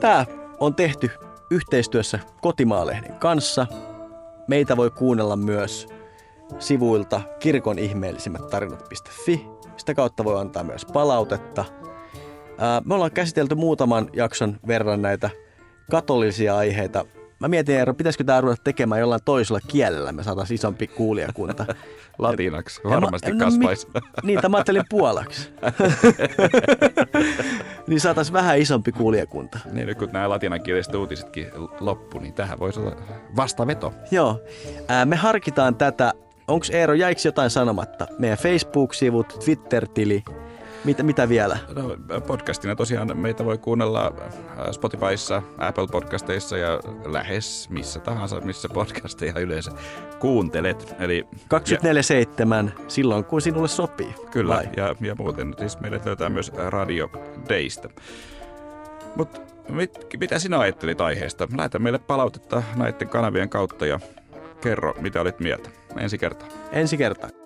Tämä 0.00 0.26
on 0.60 0.74
tehty 0.74 1.10
yhteistyössä 1.50 2.18
Kotimaalehden 2.40 3.14
kanssa. 3.14 3.66
Meitä 4.48 4.76
voi 4.76 4.90
kuunnella 4.90 5.36
myös 5.36 5.88
sivuilta 6.58 7.20
kirkon 7.40 7.78
ihmeellisimmät 7.78 8.48
tarinat.fi. 8.50 9.53
Sitä 9.76 9.94
kautta 9.94 10.24
voi 10.24 10.40
antaa 10.40 10.64
myös 10.64 10.86
palautetta. 10.86 11.64
Me 12.84 12.94
ollaan 12.94 13.10
käsitelty 13.10 13.54
muutaman 13.54 14.10
jakson 14.12 14.56
verran 14.66 15.02
näitä 15.02 15.30
katolisia 15.90 16.56
aiheita 16.56 17.04
Mä 17.44 17.48
mietin, 17.48 17.76
Eero, 17.76 17.94
pitäisikö 17.94 18.24
tämä 18.24 18.40
ruveta 18.40 18.62
tekemään 18.64 19.00
jollain 19.00 19.20
toisella 19.24 19.60
kielellä, 19.68 20.12
me 20.12 20.22
saataisiin 20.22 20.54
isompi 20.54 20.86
kuulijakunta. 20.86 21.66
Latinaksi, 22.18 22.80
varmasti 22.84 23.30
ja 23.30 23.34
mä, 23.34 23.44
kasvaisi. 23.44 23.86
No, 23.94 24.00
mi, 24.22 24.26
niin, 24.26 24.50
mä 24.50 24.56
ajattelin 24.56 24.84
puolaksi. 24.90 25.52
niin 27.86 28.00
saataisiin 28.00 28.32
vähän 28.32 28.58
isompi 28.58 28.92
kuulijakunta. 28.92 29.58
Niin, 29.72 29.86
nyt 29.86 29.98
kun 29.98 30.08
nämä 30.12 30.28
latinankieliset 30.28 30.94
uutisetkin 30.94 31.46
loppu, 31.80 32.18
niin 32.18 32.34
tähän 32.34 32.58
voisi 32.58 32.80
olla 32.80 32.96
vastaveto. 33.36 33.92
Joo, 34.10 34.40
me 35.04 35.16
harkitaan 35.16 35.76
tätä. 35.76 36.12
Onko 36.48 36.66
Eero, 36.72 36.94
jäikö 36.94 37.20
jotain 37.24 37.50
sanomatta? 37.50 38.06
Meidän 38.18 38.38
Facebook-sivut, 38.38 39.28
Twitter-tili, 39.44 40.24
mitä, 40.84 41.02
mitä 41.02 41.28
vielä? 41.28 41.58
No, 41.74 41.96
podcastina 42.26 42.76
tosiaan 42.76 43.18
meitä 43.18 43.44
voi 43.44 43.58
kuunnella 43.58 44.12
äh, 44.22 44.70
Spotifyssa, 44.70 45.42
Apple 45.58 45.86
Podcasteissa 45.92 46.56
ja 46.56 46.80
lähes 47.04 47.70
missä 47.70 48.00
tahansa, 48.00 48.40
missä 48.40 48.68
podcasteja 48.68 49.40
yleensä 49.40 49.70
kuuntelet. 50.18 50.94
Eli, 50.98 51.24
24-7 51.34 52.70
silloin, 52.88 53.24
kun 53.24 53.42
sinulle 53.42 53.68
sopii. 53.68 54.14
Kyllä, 54.30 54.62
ja, 54.76 54.94
ja 55.00 55.14
muuten 55.18 55.54
siis 55.58 55.80
meidät 55.80 56.06
löytää 56.06 56.28
myös 56.28 56.52
Radio 56.54 57.10
Daystä. 57.48 57.88
Mutta 59.16 59.40
mit, 59.68 60.06
mitä 60.20 60.38
sinä 60.38 60.58
ajattelit 60.58 61.00
aiheesta? 61.00 61.48
Lähetä 61.56 61.78
meille 61.78 61.98
palautetta 61.98 62.62
näiden 62.76 63.08
kanavien 63.08 63.48
kautta 63.48 63.86
ja 63.86 64.00
kerro, 64.60 64.94
mitä 65.00 65.20
olit 65.20 65.40
mieltä. 65.40 65.83
Ensi 66.00 66.18
kertaa. 66.18 66.48
Ensi 66.72 66.96
kertaa. 66.96 67.43